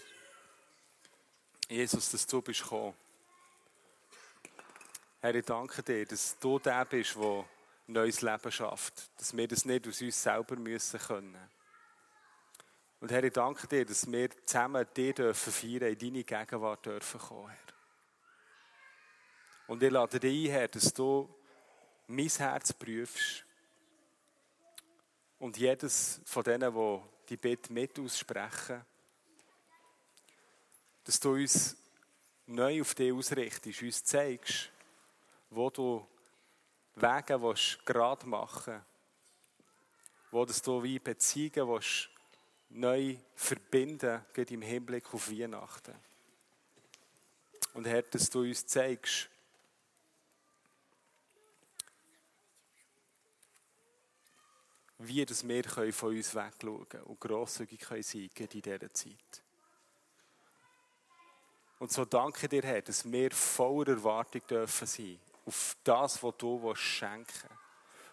Jesus, 1.68 2.10
dass 2.10 2.26
du 2.26 2.40
bist 2.40 2.62
gekommen. 2.62 2.94
Herr, 5.20 5.34
ich 5.34 5.44
danke 5.44 5.82
dir, 5.82 6.06
dass 6.06 6.38
du 6.38 6.58
der 6.58 6.84
bist, 6.84 7.16
der 7.16 7.44
neues 7.88 8.22
Leben 8.22 8.52
schafft. 8.52 9.10
Dass 9.18 9.36
wir 9.36 9.48
das 9.48 9.64
nicht 9.64 9.88
aus 9.88 10.00
uns 10.00 10.22
selber 10.22 10.56
müssen 10.56 11.00
können. 11.00 11.50
Und 13.00 13.10
Herr, 13.10 13.24
ich 13.24 13.32
danke 13.32 13.66
dir, 13.66 13.84
dass 13.84 14.10
wir 14.10 14.30
zusammen 14.46 14.86
dich 14.96 15.14
dürfen 15.14 15.52
feiern, 15.52 15.92
in 15.92 15.98
deine 15.98 16.24
Gegenwart 16.24 16.86
dürfen 16.86 17.20
kommen, 17.20 17.48
Herr. 17.48 17.58
Und 19.66 19.82
ich 19.82 19.90
lade 19.90 20.20
dich 20.20 20.48
ein, 20.48 20.52
Herr, 20.52 20.68
dass 20.68 20.94
du 20.94 21.28
mein 22.06 22.28
Herz 22.28 22.72
prüfst 22.72 23.44
und 25.38 25.56
jedes 25.56 26.20
von 26.24 26.44
denen, 26.44 26.72
die 26.72 27.00
die 27.28 27.36
Bitte 27.36 27.72
mit 27.72 27.98
aussprechen, 27.98 28.84
dass 31.06 31.20
du 31.20 31.34
uns 31.34 31.76
neu 32.46 32.82
auf 32.82 32.94
dich 32.94 33.12
ausrichtest, 33.12 33.82
uns 33.82 34.04
zeigst, 34.04 34.70
wo 35.48 35.70
du 35.70 36.06
Wege 36.96 37.40
willst, 37.40 37.86
gerade 37.86 38.26
machen 38.26 38.84
wo 40.30 40.44
dass 40.44 40.60
du 40.60 40.82
wie 40.82 40.98
Beziehungen 40.98 41.68
willst, 41.72 42.10
neu 42.68 43.16
verbinden 43.34 44.22
gerade 44.34 44.52
im 44.52 44.60
Hinblick 44.60 45.14
auf 45.14 45.30
Weihnachten. 45.30 45.94
Und 47.72 47.86
Herr, 47.86 48.02
dass 48.02 48.28
du 48.28 48.40
uns 48.40 48.66
zeigst, 48.66 49.30
wie 54.98 55.24
dass 55.24 55.46
wir 55.46 55.64
von 55.92 56.16
uns 56.16 56.34
wegschauen 56.34 56.88
können 56.88 57.04
und 57.04 57.20
grosszügig 57.20 57.80
sein 57.84 58.30
können 58.34 58.50
in 58.52 58.60
dieser 58.62 58.92
Zeit. 58.92 59.45
Und 61.78 61.92
so 61.92 62.04
danke 62.04 62.48
dir, 62.48 62.62
Herr, 62.62 62.82
dass 62.82 63.10
wir 63.10 63.30
voller 63.30 63.92
Erwartung 63.92 64.40
dürfen 64.48 64.86
sein 64.86 65.18
auf 65.44 65.76
das, 65.84 66.22
was 66.22 66.34
du 66.38 66.62
willst 66.62 66.82
schenken 66.82 67.50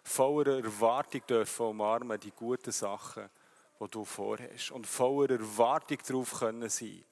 Voller 0.03 0.63
Erwartung 0.63 1.25
dürfen 1.25 1.65
umarmen 1.67 2.19
die 2.19 2.31
guten 2.31 2.73
Sachen, 2.73 3.29
die 3.79 3.87
du 3.89 4.03
vorhast. 4.03 4.71
Und 4.71 4.85
voller 4.85 5.39
Erwartung 5.39 5.97
darauf 6.05 6.39
können 6.39 6.67
sein, 6.69 7.05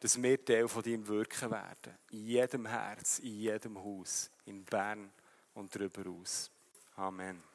dass 0.00 0.20
wir 0.20 0.44
Teil 0.44 0.66
von 0.66 0.82
deinem 0.82 1.06
Wirken 1.06 1.52
werden. 1.52 1.96
In 2.10 2.26
jedem 2.26 2.66
Herz, 2.66 3.20
in 3.20 3.38
jedem 3.38 3.78
Haus, 3.78 4.30
in 4.46 4.64
Bern 4.64 5.12
und 5.54 5.72
darüber 5.72 6.10
aus. 6.10 6.50
Amen. 6.96 7.51